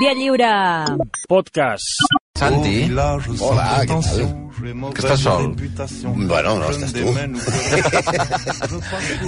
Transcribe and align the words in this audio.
Via 0.00 0.12
lliure. 0.18 0.48
Podcast. 1.30 1.86
Santi, 2.34 2.90
Hola, 2.90 3.86
què 3.86 3.94
tal? 3.94 4.26
que 4.94 5.02
estàs 5.04 5.20
sol. 5.22 5.54
Bueno, 6.26 6.56
no, 6.58 6.66
estàs 6.72 6.90
tu. 6.96 7.06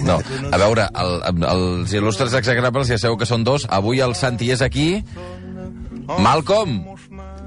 No, 0.07 0.17
a 0.51 0.59
veure, 0.59 0.89
el, 1.03 1.13
els 1.53 1.93
il·lustres 1.95 2.35
exagrables 2.39 2.91
ja 2.91 2.99
sabeu 2.99 3.17
que 3.21 3.29
són 3.31 3.45
dos. 3.47 3.63
Avui 3.71 4.03
el 4.03 4.15
Santi 4.19 4.51
és 4.55 4.63
aquí. 4.67 4.89
Malcolm! 6.19 6.81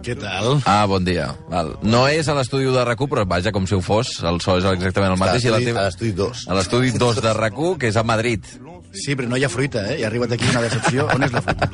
Què 0.04 0.16
tal? 0.16 0.62
Ah, 0.64 0.86
bon 0.88 1.04
dia. 1.04 1.28
Val. 1.52 1.74
No 1.84 2.06
és 2.08 2.28
a 2.32 2.34
l'estudi 2.38 2.72
de 2.72 2.84
rac 2.88 3.02
però 3.12 3.26
vaja, 3.28 3.52
com 3.52 3.68
si 3.68 3.76
ho 3.76 3.82
fos. 3.84 4.22
El 4.24 4.40
so 4.40 4.56
és 4.62 4.66
exactament 4.72 5.12
el 5.18 5.20
mateix. 5.20 5.44
i 5.44 5.52
la 5.52 5.60
teva- 5.60 5.84
A 5.84 5.86
l'estudi 5.90 6.14
2. 6.16 6.46
A 6.48 6.56
l'estudi 6.56 6.92
2 6.96 7.20
de 7.26 7.34
rac 7.36 7.60
que 7.80 7.88
és 7.92 7.98
a 8.00 8.04
Madrid. 8.08 8.40
Sí, 8.92 9.14
però 9.16 9.28
no 9.30 9.38
hi 9.38 9.44
ha 9.46 9.50
fruita, 9.50 9.84
eh? 9.94 10.00
I 10.00 10.04
ha 10.04 10.08
arribat 10.08 10.32
aquí 10.34 10.48
una 10.50 10.62
decepció. 10.64 11.06
On 11.14 11.22
és 11.24 11.32
la 11.32 11.42
fruita? 11.46 11.68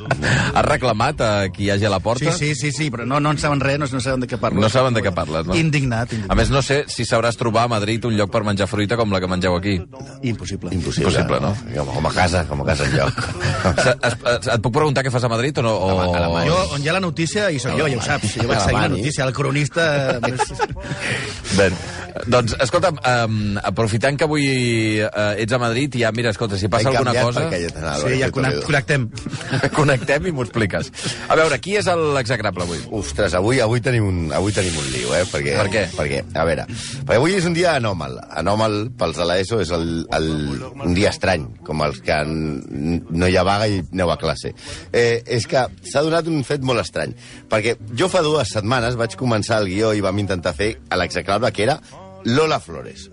Has 0.52 0.64
reclamat 0.66 1.20
a 1.24 1.28
qui 1.48 1.64
hi 1.64 1.70
hagi 1.72 1.86
a 1.88 1.90
la 1.90 1.96
Sí, 1.98 2.04
porta? 2.04 2.32
sí, 2.36 2.54
sí, 2.54 2.70
sí, 2.72 2.90
però 2.92 3.06
no, 3.08 3.18
no 3.20 3.30
en 3.32 3.38
saben 3.40 3.60
res, 3.60 3.78
no, 3.80 3.86
no 3.90 4.00
saben 4.04 4.20
de 4.20 4.28
què 4.28 4.36
parles. 4.38 4.60
No 4.60 4.68
saben 4.68 4.92
de 4.94 5.02
què 5.02 5.12
parles, 5.16 5.46
no? 5.48 5.56
Indignat, 5.56 6.12
A 6.12 6.14
indignat. 6.14 6.36
més, 6.36 6.50
no 6.52 6.60
sé 6.62 6.84
si 6.92 7.04
sabràs 7.08 7.36
trobar 7.40 7.64
a 7.64 7.68
Madrid 7.72 8.04
un 8.04 8.16
lloc 8.18 8.30
per 8.30 8.44
menjar 8.44 8.66
fruita 8.68 8.96
com 9.00 9.10
la 9.12 9.20
que 9.20 9.26
mengeu 9.32 9.56
aquí. 9.56 9.76
Impossible. 10.22 10.74
Impossible. 10.76 11.08
Impossible, 11.08 11.40
no? 11.40 11.54
Com, 11.86 11.94
com 11.94 12.06
a 12.06 12.12
casa, 12.12 12.44
com 12.46 12.60
a 12.62 12.66
casa 12.66 12.84
es- 12.90 14.16
es- 14.36 14.48
Et 14.56 14.60
puc 14.62 14.72
preguntar 14.76 15.02
què 15.04 15.10
fas 15.10 15.24
a 15.24 15.28
Madrid 15.32 15.56
o 15.58 15.62
no? 15.62 15.72
O... 15.74 16.14
A. 16.14 16.44
Jo, 16.46 16.60
on 16.76 16.82
hi 16.84 16.88
ha 16.88 16.92
la 16.96 17.00
notícia, 17.00 17.50
hi 17.50 17.58
soc 17.58 17.78
jo, 17.78 17.88
ja 17.88 17.96
ho 17.96 18.02
saps. 18.04 18.36
Jo 18.36 18.46
vaig 18.48 18.60
seguir 18.60 18.76
la 18.76 18.84
Alemany. 18.84 19.00
notícia, 19.00 19.24
el 19.24 19.32
cronista... 19.32 20.20
més- 20.20 20.52
Bé, 21.56 21.70
doncs, 22.26 22.54
escolta'm, 22.64 22.96
um, 23.02 23.56
aprofitant 23.62 24.16
que 24.18 24.24
avui 24.24 24.46
uh, 25.04 25.34
ets 25.40 25.52
a 25.52 25.58
Madrid, 25.60 25.94
ja, 26.00 26.10
mira, 26.16 26.30
escolta, 26.32 26.56
si 26.58 26.68
passa 26.72 26.88
alguna 26.94 27.12
cosa... 27.28 27.44
Sí, 28.00 28.18
ja 28.20 28.30
connectem. 28.66 29.08
Connectem 29.76 30.26
i 30.30 30.32
m'ho 30.34 30.44
expliques. 30.46 30.90
A 31.28 31.36
veure, 31.38 31.58
qui 31.62 31.76
és 31.80 31.86
l'exagrable 32.16 32.64
avui? 32.64 32.78
Ostres, 32.96 33.34
avui, 33.38 33.60
avui, 33.64 33.82
tenim 33.84 34.06
un, 34.08 34.20
avui 34.36 34.54
tenim 34.56 34.76
un 34.80 34.88
lío, 34.94 35.12
eh? 35.18 35.24
Perquè, 35.30 35.56
Per 35.60 35.66
què? 35.72 35.84
Perquè, 35.96 36.22
a 36.34 36.46
veure, 36.48 36.66
perquè 37.02 37.18
avui 37.20 37.36
és 37.38 37.46
un 37.48 37.56
dia 37.56 37.74
anòmal. 37.80 38.16
Anòmal 38.42 38.78
pels 38.98 39.20
de 39.20 39.26
l'ESO 39.28 39.60
és 39.64 39.74
el, 39.76 39.86
el, 40.16 40.30
un 40.86 40.96
dia 40.96 41.10
estrany, 41.14 41.46
com 41.66 41.82
els 41.86 42.00
que 42.06 42.16
n- 42.24 43.02
no 43.10 43.28
hi 43.28 43.36
ha 43.36 43.44
vaga 43.46 43.68
i 43.70 43.82
aneu 43.92 44.10
a 44.14 44.18
classe. 44.20 44.54
Eh, 44.92 45.20
és 45.26 45.46
que 45.50 45.66
s'ha 45.86 46.04
donat 46.06 46.30
un 46.32 46.42
fet 46.46 46.64
molt 46.66 46.80
estrany. 46.84 47.14
Perquè 47.50 47.76
jo 47.98 48.08
fa 48.12 48.22
dues 48.24 48.54
setmanes 48.56 48.96
vaig 48.98 49.16
començar 49.20 49.60
el 49.62 49.70
guió 49.72 49.92
i 49.96 50.02
vam 50.04 50.18
intentar 50.22 50.54
fer 50.56 50.72
a 50.90 50.98
l'execrable, 51.00 51.52
que 51.52 51.66
era 51.68 51.78
Lola 52.26 52.58
Flores. 52.60 53.06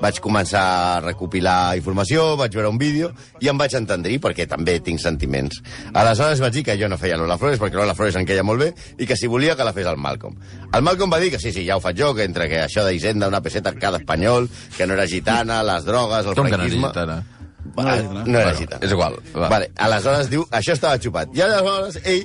Vaig 0.00 0.16
començar 0.24 0.60
a 0.64 1.00
recopilar 1.04 1.76
informació, 1.76 2.22
vaig 2.40 2.54
veure 2.56 2.70
un 2.72 2.78
vídeo 2.80 3.10
i 3.44 3.50
em 3.52 3.58
vaig 3.60 3.74
entendrir 3.76 4.16
perquè 4.24 4.46
també 4.48 4.78
tinc 4.80 4.98
sentiments. 5.02 5.58
Aleshores 5.92 6.40
vaig 6.40 6.54
dir 6.56 6.62
que 6.64 6.76
jo 6.80 6.88
no 6.88 6.96
feia 6.96 7.18
Lola 7.20 7.36
Flores 7.38 7.60
perquè 7.60 7.76
Lola 7.76 7.94
Flores 7.94 8.16
en 8.16 8.24
queia 8.24 8.42
molt 8.46 8.62
bé 8.64 8.70
i 8.96 9.06
que 9.06 9.16
si 9.20 9.28
volia 9.28 9.54
que 9.58 9.66
la 9.66 9.74
fes 9.76 9.86
el 9.90 10.00
Malcolm. 10.00 10.38
El 10.72 10.82
Malcolm 10.86 11.12
va 11.12 11.20
dir 11.20 11.28
que 11.34 11.38
sí, 11.42 11.52
sí, 11.52 11.66
ja 11.68 11.76
ho 11.76 11.84
faig 11.84 12.00
jo, 12.00 12.14
que 12.16 12.24
entre 12.24 12.48
que 12.48 12.62
això 12.64 12.86
d'Hisenda, 12.88 13.28
una 13.28 13.42
peseta 13.44 13.74
cada 13.76 14.00
espanyol, 14.00 14.48
que 14.78 14.86
no 14.88 14.96
era 14.96 15.06
gitana, 15.06 15.60
les 15.62 15.84
drogues, 15.84 16.24
el 16.26 16.34
Com 16.34 16.46
que 16.48 16.56
no 16.56 16.62
franquisme... 16.64 16.88
ets 16.88 16.96
gitana? 16.96 17.20
No 17.76 17.84
era 17.84 18.00
Bueno, 18.50 18.54
gitana. 18.56 18.80
és 18.86 18.90
igual, 18.90 19.14
va. 19.36 19.48
Vale, 19.52 19.66
aleshores 19.76 20.30
diu, 20.32 20.46
això 20.50 20.72
estava 20.72 20.96
xupat. 20.98 21.28
I 21.36 21.42
aleshores 21.44 22.00
ell 22.08 22.24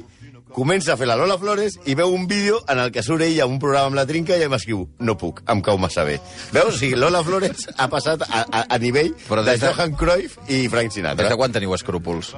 comença 0.56 0.94
a 0.94 0.98
fer 0.98 1.08
la 1.10 1.18
Lola 1.20 1.36
Flores 1.38 1.76
i 1.86 1.96
veu 2.00 2.14
un 2.16 2.26
vídeo 2.32 2.62
en 2.72 2.80
el 2.80 2.92
que 2.96 3.04
surt 3.04 3.26
ell 3.26 3.42
a 3.44 3.48
un 3.50 3.58
programa 3.60 3.90
amb 3.92 3.98
la 4.00 4.06
trinca 4.08 4.38
i 4.40 4.48
m'escriu, 4.52 4.86
no 5.04 5.18
puc, 5.20 5.42
em 5.52 5.60
cau 5.66 5.78
massa 5.82 6.06
bé. 6.08 6.16
Veus? 6.56 6.76
O 6.76 6.78
sigui, 6.80 6.96
Lola 6.96 7.20
Flores 7.28 7.66
ha 7.78 7.90
passat 7.92 8.24
a, 8.24 8.46
a, 8.48 8.62
a 8.72 8.78
nivell 8.80 9.12
Però 9.28 9.44
de 9.44 9.52
des 9.52 9.62
de- 9.62 9.74
Johan 9.74 9.96
Cruyff 10.00 10.38
i 10.48 10.62
Frank 10.72 10.88
Des 10.94 11.00
Sinatra. 11.02 11.28
de 11.30 11.36
quan 11.40 11.52
teniu 11.52 11.76
escrúpols? 11.76 12.32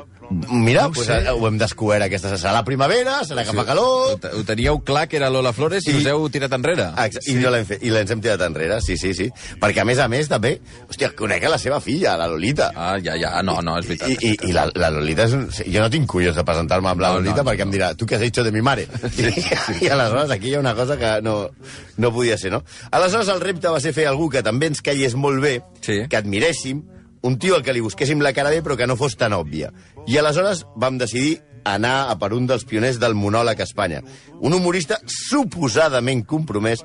Mira, 0.49 0.89
pues, 0.89 1.07
eh, 1.13 1.29
ho 1.31 1.45
hem 1.47 1.57
descobert 1.61 2.03
aquesta. 2.03 2.33
Serà 2.35 2.51
la 2.57 2.63
primavera, 2.67 3.19
serà 3.23 3.45
que 3.47 3.53
fa 3.55 3.63
calor... 3.69 4.17
Ho, 4.17 4.31
ho 4.39 4.43
teníeu 4.43 4.81
clar 4.83 5.05
que 5.07 5.15
era 5.21 5.29
Lola 5.29 5.53
Flores 5.53 5.85
i, 5.87 5.93
I- 5.93 6.01
us 6.01 6.09
heu 6.11 6.25
tirat 6.33 6.51
enrere? 6.57 6.89
Exa- 7.05 7.21
I 7.31 7.37
no 7.39 7.53
l'hem 7.53 7.67
fet, 7.69 7.85
i 7.85 7.93
l'ens 7.93 8.11
hem 8.11 8.19
tirat 8.25 8.41
enrere, 8.49 8.81
sí, 8.83 8.97
sí, 8.99 9.13
sí. 9.15 9.29
Perquè, 9.61 9.85
a 9.85 9.87
més 9.87 10.01
a 10.03 10.09
més, 10.11 10.27
també, 10.27 10.57
hòstia, 10.89 11.13
conec 11.15 11.45
a 11.47 11.53
la 11.53 11.61
seva 11.61 11.79
filla, 11.83 12.17
la 12.19 12.27
Lolita. 12.33 12.71
Ah, 12.75 12.97
ja, 13.03 13.15
ja, 13.21 13.35
no, 13.45 13.59
no, 13.63 13.77
és 13.79 13.87
veritat. 13.87 14.09
I, 14.17 14.33
i, 14.33 14.49
i 14.49 14.57
la, 14.57 14.65
la 14.75 14.89
Lolita 14.97 15.29
és 15.29 15.37
un... 15.37 15.45
Jo 15.53 15.85
no 15.85 15.89
tinc 15.93 16.09
collons 16.11 16.35
de 16.35 16.43
presentar-me 16.47 16.91
amb 16.91 17.05
la 17.05 17.13
No, 17.13 17.21
Lolita 17.21 17.43
no, 17.45 17.47
perquè 17.51 17.63
no. 17.63 17.69
em 17.71 17.77
dirà, 17.77 17.93
tu 17.95 18.06
què 18.07 18.15
has 18.17 18.23
hecho 18.25 18.43
de 18.43 18.51
mi 18.55 18.61
mare? 18.65 18.87
I, 19.19 19.29
I 19.85 19.89
aleshores 19.93 20.31
aquí 20.33 20.49
hi 20.49 20.55
ha 20.57 20.61
una 20.63 20.73
cosa 20.75 20.97
que 20.97 21.17
no, 21.21 21.49
no 21.97 22.13
podia 22.15 22.37
ser, 22.37 22.51
no? 22.55 22.63
Aleshores 22.91 23.29
el 23.33 23.41
repte 23.43 23.69
va 23.69 23.81
ser 23.83 23.93
fer 23.93 24.07
algú 24.09 24.29
que 24.33 24.41
també 24.43 24.71
ens 24.71 24.81
caigués 24.81 25.15
molt 25.15 25.43
bé, 25.43 25.57
Sí. 25.81 26.05
que 26.09 26.17
admiréssim, 26.17 26.81
un 27.27 27.37
tio 27.41 27.55
al 27.57 27.63
que 27.65 27.73
li 27.73 27.81
busquéssim 27.83 28.21
la 28.23 28.31
cara 28.33 28.49
bé 28.53 28.61
però 28.63 28.77
que 28.77 28.87
no 28.87 28.95
fos 28.95 29.17
tan 29.17 29.33
òbvia. 29.35 29.73
I 30.07 30.17
aleshores 30.21 30.65
vam 30.75 30.97
decidir 30.97 31.41
anar 31.67 32.07
a 32.07 32.13
per 32.15 32.29
un 32.31 32.45
dels 32.47 32.63
pioners 32.63 32.95
del 33.01 33.11
monòleg 33.17 33.59
a 33.59 33.65
Espanya. 33.67 33.99
Un 34.39 34.53
humorista 34.55 35.01
suposadament 35.11 36.21
compromès, 36.29 36.79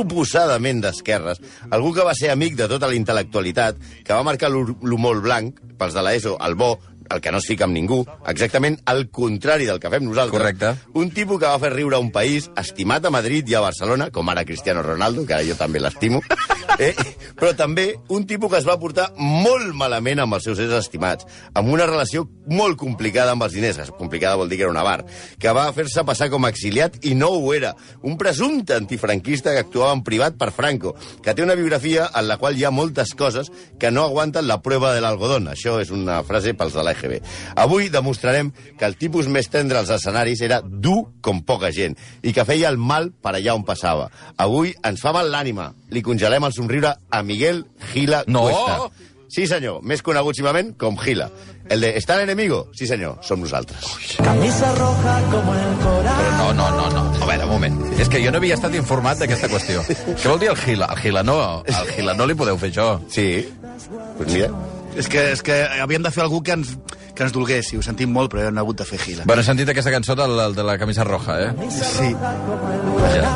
suposadament 0.00 0.80
d'esquerres, 0.84 1.40
algú 1.74 1.90
que 1.96 2.04
va 2.06 2.14
ser 2.14 2.30
amic 2.30 2.54
de 2.60 2.68
tota 2.70 2.86
la 2.86 2.94
intel·lectualitat, 2.94 3.80
que 4.06 4.14
va 4.14 4.22
marcar 4.26 4.52
l'humor 4.52 5.18
blanc, 5.24 5.58
pels 5.80 5.96
de 5.96 6.04
l'ESO, 6.06 6.36
el 6.46 6.54
bo, 6.54 6.76
el 7.10 7.20
que 7.20 7.32
no 7.32 7.38
es 7.42 7.48
fica 7.48 7.66
amb 7.66 7.76
ningú, 7.76 8.00
exactament 8.30 8.78
el 8.90 9.08
contrari 9.10 9.66
del 9.68 9.80
que 9.82 9.90
fem 9.92 10.06
nosaltres. 10.06 10.38
Correcte. 10.38 10.74
Un 10.94 11.10
tipus 11.14 11.40
que 11.40 11.48
va 11.48 11.58
fer 11.62 11.72
riure 11.74 11.98
un 12.00 12.12
país 12.14 12.50
estimat 12.60 13.04
a 13.04 13.12
Madrid 13.14 13.48
i 13.50 13.58
a 13.58 13.64
Barcelona, 13.64 14.10
com 14.14 14.28
ara 14.30 14.46
Cristiano 14.48 14.82
Ronaldo, 14.86 15.26
que 15.26 15.36
ara 15.36 15.46
jo 15.46 15.58
també 15.58 15.82
l'estimo, 15.82 16.22
eh? 16.78 16.94
Però 17.40 17.54
també 17.56 17.94
un 18.12 18.26
tipus 18.28 18.52
que 18.52 18.60
es 18.60 18.68
va 18.68 18.78
portar 18.80 19.08
molt 19.16 19.72
malament 19.74 20.20
amb 20.20 20.36
els 20.36 20.44
seus 20.44 20.58
éssers 20.60 20.84
estimats, 20.84 21.26
amb 21.56 21.72
una 21.72 21.88
relació 21.88 22.26
molt 22.50 22.76
complicada 22.78 23.32
amb 23.32 23.46
els 23.46 23.54
diners, 23.56 23.80
complicada 23.98 24.36
vol 24.36 24.50
dir 24.50 24.58
que 24.58 24.66
era 24.66 24.74
una 24.74 24.84
bar, 24.84 25.04
que 25.40 25.54
va 25.56 25.70
fer-se 25.72 26.04
passar 26.04 26.28
com 26.30 26.44
a 26.44 26.50
exiliat 26.52 26.98
i 27.08 27.14
no 27.16 27.30
ho 27.38 27.54
era, 27.54 27.72
un 28.02 28.18
presumpte 28.20 28.76
antifranquista 28.76 29.54
que 29.54 29.64
actuava 29.64 29.94
en 29.96 30.04
privat 30.04 30.36
per 30.38 30.50
Franco, 30.52 30.94
que 31.24 31.34
té 31.34 31.44
una 31.44 31.56
biografia 31.56 32.10
en 32.14 32.28
la 32.28 32.36
qual 32.40 32.58
hi 32.58 32.66
ha 32.66 32.74
moltes 32.74 33.14
coses 33.16 33.50
que 33.80 33.90
no 33.90 34.04
aguanten 34.04 34.46
la 34.48 34.60
prova 34.62 34.92
de 34.94 35.00
l'algodón. 35.00 35.48
Això 35.50 35.78
és 35.80 35.92
una 35.94 36.20
frase 36.26 36.54
pels 36.58 36.76
de 36.76 36.84
l'EGB. 36.84 37.16
Avui 37.60 37.88
demostrarem 37.92 38.52
que 38.78 38.88
el 38.88 38.98
tipus 39.00 39.28
més 39.32 39.48
tendre 39.52 39.80
als 39.80 39.92
escenaris 39.94 40.42
era 40.44 40.60
dur 40.60 41.06
com 41.24 41.42
poca 41.46 41.72
gent 41.72 41.96
i 42.22 42.34
que 42.36 42.44
feia 42.44 42.68
el 42.68 42.78
mal 42.78 43.10
per 43.12 43.34
allà 43.36 43.56
on 43.56 43.64
passava. 43.64 44.10
Avui 44.36 44.74
ens 44.84 45.00
fa 45.00 45.14
mal 45.16 45.30
l'ànima. 45.32 45.70
Li 45.90 46.04
congelem 46.06 46.44
el 46.46 46.54
somriure 46.54 46.92
a 47.10 47.22
Miguel 47.30 47.66
Gila 47.92 48.24
No! 48.26 48.42
Cuesta. 48.48 48.90
Sí, 49.30 49.44
senyor, 49.46 49.78
més 49.86 50.02
conegut 50.02 50.34
simplement 50.34 50.72
com 50.74 50.98
Gila. 50.98 51.30
El 51.70 51.78
de 51.84 51.92
¿Está 51.96 52.16
el 52.16 52.22
enemigo? 52.24 52.66
Sí, 52.74 52.88
senyor, 52.90 53.20
som 53.22 53.38
nosaltres. 53.38 53.78
Però 54.18 54.34
no, 54.34 54.42
no, 56.52 56.70
no, 56.74 56.90
no. 56.90 57.02
A 57.22 57.26
veure, 57.28 57.44
un 57.46 57.52
moment. 57.52 57.78
És 58.02 58.10
que 58.10 58.18
jo 58.24 58.32
no 58.34 58.40
havia 58.42 58.56
estat 58.58 58.74
informat 58.74 59.22
d'aquesta 59.22 59.46
qüestió. 59.52 59.84
Què 59.86 60.26
vol 60.26 60.42
dir 60.42 60.50
el 60.50 60.58
Gila? 60.58 60.90
El 60.96 61.02
Gila 61.04 61.22
no. 61.22 61.38
Al 61.62 61.86
Gila 61.94 62.18
no 62.18 62.26
li 62.26 62.34
podeu 62.34 62.58
fer 62.58 62.74
això. 62.74 62.98
Sí, 63.06 63.46
pues 64.18 64.34
mira, 64.34 64.50
És 64.98 65.06
que, 65.06 65.30
és 65.36 65.42
que 65.46 65.62
havíem 65.78 66.02
de 66.02 66.10
fer 66.10 66.24
algú 66.24 66.42
que 66.42 66.58
ens, 66.58 66.74
que 67.20 67.26
ens 67.28 67.34
dolgués, 67.36 67.68
i 67.74 67.76
ho 67.76 67.82
sentim 67.84 68.08
molt, 68.16 68.32
però 68.32 68.48
hem 68.48 68.58
hagut 68.62 68.80
de 68.80 68.86
fer 68.88 68.96
gila. 69.04 69.26
Bueno, 69.28 69.42
he 69.44 69.44
sentit 69.44 69.68
aquesta 69.68 69.92
cançó 69.92 70.16
del, 70.16 70.32
del 70.40 70.54
de 70.56 70.64
la 70.64 70.78
camisa 70.80 71.04
roja, 71.04 71.36
eh? 71.50 71.52
Sí. 71.68 72.14
Ja. 72.16 73.30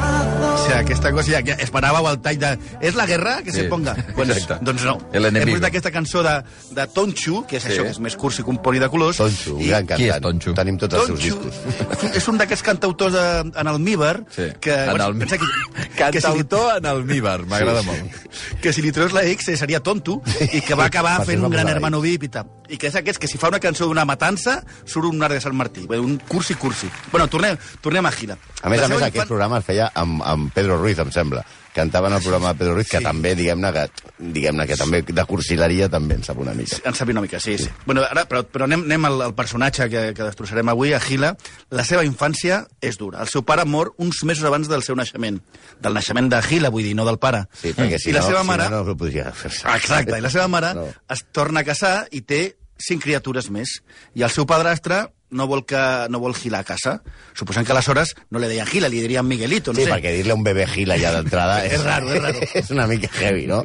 O 0.55 0.59
sigui, 0.65 0.77
aquesta 0.79 1.11
cosa 1.13 1.33
ja, 1.35 1.41
ja 1.45 1.57
esperàveu 1.61 2.07
el 2.09 2.19
tall 2.25 2.39
de... 2.41 2.51
És 2.81 2.95
la 2.97 3.05
guerra? 3.11 3.35
Que 3.45 3.53
Sí, 3.53 3.65
se 3.65 3.69
ponga? 3.69 3.93
Pues, 4.17 4.31
exacte. 4.31 4.65
doncs 4.65 4.85
no. 4.87 4.95
El. 5.13 5.27
Hem 5.29 5.37
posat 5.51 5.67
aquesta 5.69 5.91
cançó 5.93 6.23
de, 6.25 6.35
de 6.79 6.87
Tonxu, 6.95 7.43
que 7.51 7.59
és 7.59 7.65
Sí. 7.67 7.73
això, 7.75 7.83
que 7.85 7.91
és 7.93 7.99
més 8.01 8.17
cursi 8.17 8.45
que 8.47 8.51
un 8.53 8.61
poli 8.63 8.79
de 8.81 8.89
colors. 8.89 9.19
Tonxo, 9.21 9.57
un 9.57 9.63
i- 9.65 9.69
gran 9.73 9.87
qui 9.91 10.07
és 10.07 10.13
cantant. 10.15 10.23
Tonxo? 10.31 10.55
Tenim 10.55 10.79
tots 10.81 10.95
els 11.01 11.11
seus 11.11 11.21
discos. 11.27 11.61
és 12.21 12.29
un 12.31 12.39
d'aquests 12.41 12.65
cantautors 12.71 13.13
de, 13.19 13.25
en 13.61 13.67
almíbar 13.75 14.15
Sí. 14.31 14.49
que... 14.61 14.73
en 14.95 15.01
el... 15.01 15.19
pensa 15.19 15.39
que, 15.43 15.45
que, 15.75 15.83
si 15.83 15.89
li, 15.91 15.95
Cantautor 16.23 16.79
en 16.79 16.87
almíbar, 16.95 17.39
m'agrada 17.51 17.83
Sí, 17.83 17.89
molt. 17.91 18.61
que 18.63 18.73
si 18.73 18.83
li 18.87 18.93
treus 18.95 19.13
la 19.13 19.25
X 19.35 19.49
eh, 19.49 19.57
seria 19.59 19.81
tonto 19.83 20.21
i 20.53 20.61
que 20.63 20.79
va 20.79 20.87
acabar 20.87 21.19
fent 21.27 21.43
un 21.45 21.51
gran 21.53 21.69
hermano 21.69 22.01
VIP 22.01 22.29
i 22.31 22.33
tal. 22.39 22.47
I 22.71 22.79
que 22.81 22.89
és 22.89 22.95
aquests 22.97 23.19
que 23.21 23.29
si 23.29 23.37
fa 23.43 23.51
una 23.51 23.59
cançó 23.61 23.74
d'una 23.83 24.05
matança 24.07 24.61
surt 24.85 25.11
un 25.11 25.23
art 25.23 25.35
de 25.35 25.41
Sant 25.41 25.55
Martí. 25.59 25.87
Bé, 25.91 25.99
Un 25.99 26.19
cursi 26.29 26.55
cursi. 26.55 26.89
Bueno, 27.11 27.27
tornem, 27.29 27.59
tornem 27.81 28.07
a 28.07 28.13
gira. 28.13 28.39
A 28.63 28.69
més 28.71 28.79
a 28.81 28.87
més, 28.89 28.97
seva 28.99 29.07
aquest 29.11 29.27
programa 29.29 29.59
es 29.59 29.65
feia 29.67 29.91
amb, 29.95 30.23
amb 30.23 30.53
Pedro 30.55 30.79
Ruiz, 30.79 30.99
em 30.99 31.11
sembla. 31.13 31.43
Cantava 31.75 32.07
en 32.07 32.15
el 32.15 32.23
programa 32.23 32.53
de 32.53 32.59
Pedro 32.61 32.75
Ruiz, 32.75 32.87
que 32.89 32.99
Sí. 32.99 33.03
també, 33.05 33.35
diguem-ne, 33.35 33.73
que, 33.73 33.91
diguem 34.19 34.61
que 34.65 34.77
també 34.77 35.03
de 35.03 35.25
cursileria 35.27 35.89
també 35.91 36.15
en 36.15 36.23
sap 36.23 36.39
una 36.39 36.55
mica. 36.55 36.77
En 36.85 36.95
sap 36.95 37.09
una 37.11 37.21
mica, 37.21 37.41
sí, 37.41 37.59
sí. 37.59 37.69
Bueno, 37.85 38.05
ara, 38.07 38.29
però, 38.29 38.45
però 38.47 38.65
anem, 38.69 38.85
anem 38.87 39.05
al, 39.09 39.21
al 39.23 39.35
personatge 39.35 39.89
que, 39.91 40.05
que 40.15 40.23
destrossarem 40.23 40.69
avui, 40.71 40.93
a 40.95 41.01
Gila. 41.01 41.33
La 41.71 41.83
seva 41.85 42.05
infància 42.07 42.61
és 42.81 42.97
dura. 42.97 43.21
El 43.27 43.29
seu 43.29 43.43
pare 43.43 43.65
mor 43.67 43.93
uns 43.99 44.23
mesos 44.23 44.45
abans 44.47 44.69
del 44.71 44.85
seu 44.87 44.95
naixement. 44.95 45.41
Del 45.83 45.95
naixement 45.99 46.31
de 46.31 46.41
Gila, 46.47 46.71
vull 46.71 46.85
dir, 46.87 46.95
no 46.95 47.05
del 47.05 47.19
pare. 47.19 47.49
Sí, 47.61 47.75
perquè 47.75 47.99
si, 47.99 48.11
I 48.11 48.13
la 48.15 48.21
no, 48.23 48.27
seva 48.31 48.43
si 48.43 48.47
mare... 48.47 48.71
no, 48.71 48.85
no 48.85 48.93
ho 48.93 48.97
podria. 48.97 49.33
Ah, 49.65 49.77
Exacte, 49.77 50.17
i 50.19 50.23
la 50.23 50.31
seva 50.31 50.47
mare 50.47 50.75
no. 50.79 50.87
es 51.11 51.25
torna 51.33 51.61
a 51.61 51.65
casar 51.67 52.07
i 52.13 52.21
té 52.23 52.55
cinc 52.79 53.03
criatures 53.05 53.51
més. 53.51 53.81
I 54.15 54.23
el 54.27 54.31
seu 54.31 54.47
padrastre 54.47 55.05
no 55.35 55.49
vol, 55.51 55.65
que, 55.67 55.79
no 56.11 56.21
vol 56.23 56.35
Gila 56.37 56.61
a 56.61 56.65
casa. 56.65 57.01
Suposant 57.35 57.67
que 57.67 57.73
aleshores 57.75 58.13
no 58.31 58.39
le 58.39 58.47
deien 58.49 58.67
Gila, 58.71 58.89
li 58.89 59.01
dirien 59.03 59.27
Miguelito, 59.27 59.73
no 59.73 59.81
Sí, 59.81 59.87
sé. 59.87 59.91
perquè 59.91 60.13
dir-li 60.15 60.31
un 60.33 60.45
bebè 60.47 60.67
Gila 60.71 60.99
ja 61.01 61.11
d'entrada 61.17 61.65
és, 61.67 61.73
És 61.75 61.83
raro, 61.85 62.13
és 62.15 62.23
raro. 62.23 62.39
és 62.61 62.71
una 62.71 62.87
mica 62.87 63.09
heavy, 63.19 63.47
no? 63.51 63.65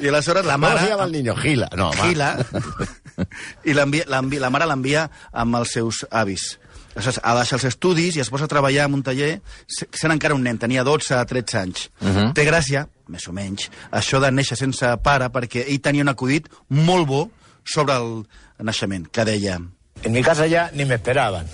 I 0.00 0.08
aleshores 0.08 0.44
la 0.44 0.54
¿Cómo 0.60 0.68
mare... 0.68 0.88
llama 0.88 1.04
el 1.04 1.12
niño? 1.12 1.34
Gila. 1.36 1.70
No, 1.76 1.90
home. 1.90 2.02
Gila, 2.10 2.30
i 3.64 3.72
la 3.74 4.50
mare 4.52 4.66
l'envia 4.68 5.06
amb 5.32 5.56
els 5.60 5.72
seus 5.78 6.02
avis. 6.10 6.56
Aleshores, 6.96 7.20
ha 7.22 7.32
de 7.34 7.40
deixar 7.42 7.56
els 7.58 7.66
estudis 7.68 8.16
i 8.16 8.20
es 8.22 8.30
posa 8.32 8.46
a 8.46 8.48
treballar 8.48 8.86
en 8.88 8.94
un 8.96 9.02
taller 9.04 9.40
se- 9.68 9.88
sent 9.92 10.12
encara 10.14 10.34
un 10.34 10.42
nen, 10.44 10.56
tenia 10.58 10.84
12 10.84 11.14
a 11.14 11.24
13 11.28 11.58
anys. 11.60 11.88
Té 12.34 12.44
gràcia, 12.48 12.86
més 13.12 13.26
o 13.28 13.32
menys, 13.36 13.70
això 13.92 14.20
de 14.20 14.30
néixer 14.32 14.56
sense 14.56 14.92
pare, 15.04 15.28
perquè 15.32 15.66
ell 15.68 15.80
tenia 15.84 16.02
un 16.06 16.08
acudit 16.12 16.48
molt 16.68 17.06
bo 17.08 17.20
sobre 17.64 17.96
el 18.00 18.26
naixement, 18.58 19.08
que 19.08 19.24
deia... 19.24 19.60
En 20.02 20.12
mi 20.12 20.22
casa 20.22 20.46
ya 20.46 20.70
ni 20.72 20.84
me 20.84 20.96
esperaban. 20.96 21.46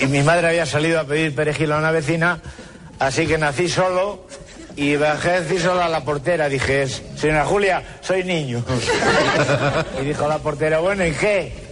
Y 0.00 0.06
mi 0.06 0.22
madre 0.22 0.48
había 0.48 0.66
salido 0.66 1.00
a 1.00 1.04
pedir 1.04 1.34
perejil 1.34 1.72
a 1.72 1.78
una 1.78 1.90
vecina, 1.90 2.40
así 2.98 3.26
que 3.26 3.38
nací 3.38 3.68
solo 3.68 4.26
y 4.76 4.96
bajé 4.96 5.30
a 5.30 5.40
decir 5.40 5.60
solo 5.60 5.82
a 5.82 5.88
la 5.88 6.04
portera. 6.04 6.48
Dije, 6.48 6.86
señora 6.88 7.44
Julia, 7.44 7.98
soy 8.00 8.24
niño. 8.24 8.64
Y 10.00 10.04
dijo 10.04 10.26
la 10.26 10.38
portera, 10.38 10.80
bueno, 10.80 11.06
¿y 11.06 11.12
qué? 11.12 11.63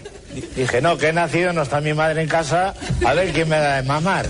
Dije, 0.56 0.80
no, 0.80 0.96
que 0.96 1.08
he 1.08 1.12
nacido, 1.12 1.52
no 1.52 1.62
está 1.62 1.80
mi 1.82 1.92
madre 1.92 2.22
en 2.22 2.28
casa, 2.28 2.74
a 3.06 3.12
ver 3.14 3.32
quién 3.32 3.48
me 3.48 3.56
da 3.58 3.76
de 3.76 3.82
mamar. 3.82 4.26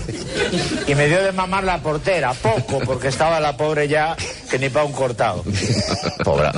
Y 0.87 0.95
me 0.95 1.07
dio 1.07 1.23
de 1.23 1.31
mamar 1.31 1.63
la 1.63 1.81
portera, 1.81 2.33
poco, 2.33 2.79
porque 2.79 3.07
estava 3.07 3.39
la 3.39 3.55
pobre 3.55 3.87
ja 3.87 4.15
que 4.49 4.59
ni 4.59 4.69
pa 4.69 4.83
un 4.83 4.91
cortado. 4.91 5.43
Pobre. 6.23 6.51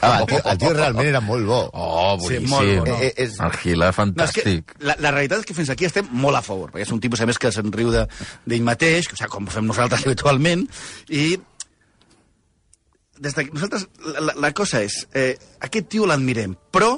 Ah, 0.00 0.20
el, 0.20 0.26
tio, 0.26 0.40
el 0.44 0.58
tio 0.58 0.72
realment 0.72 1.08
era 1.08 1.20
molt 1.20 1.44
bo. 1.46 1.68
Oh, 1.72 2.16
Sí, 2.20 2.34
boníssim. 2.38 2.48
molt 2.48 2.78
bo, 2.78 2.86
no? 2.86 2.96
Eh, 3.02 3.06
eh, 3.08 3.14
és- 3.26 3.40
El 3.40 3.50
Gila, 3.52 3.86
No, 3.86 3.90
és 3.90 3.96
que 3.96 4.42
fantàstic. 4.42 4.64
la, 4.80 4.96
la 5.00 5.10
realitat 5.10 5.40
és 5.40 5.46
que 5.46 5.54
fins 5.54 5.70
aquí 5.70 5.84
estem 5.84 6.06
molt 6.12 6.36
a 6.38 6.42
favor, 6.42 6.70
perquè 6.70 6.82
és 6.86 6.92
un 6.92 7.00
tipus, 7.00 7.20
a 7.20 7.26
més, 7.26 7.38
que 7.38 7.50
se'n 7.52 7.72
riu 7.72 7.90
de- 7.90 8.06
mateix, 8.60 9.08
o 9.12 9.16
sigui, 9.16 9.28
com 9.30 9.46
fem 9.46 9.66
nosaltres 9.66 10.02
habitualment, 10.06 10.68
i 11.08 11.36
des 13.18 13.34
de, 13.34 13.44
nosaltres, 13.52 13.88
la, 14.18 14.34
la 14.36 14.52
cosa 14.52 14.80
és, 14.82 15.06
eh, 15.14 15.36
aquest 15.60 15.88
tio 15.88 16.06
l'admirem, 16.06 16.56
però 16.72 16.96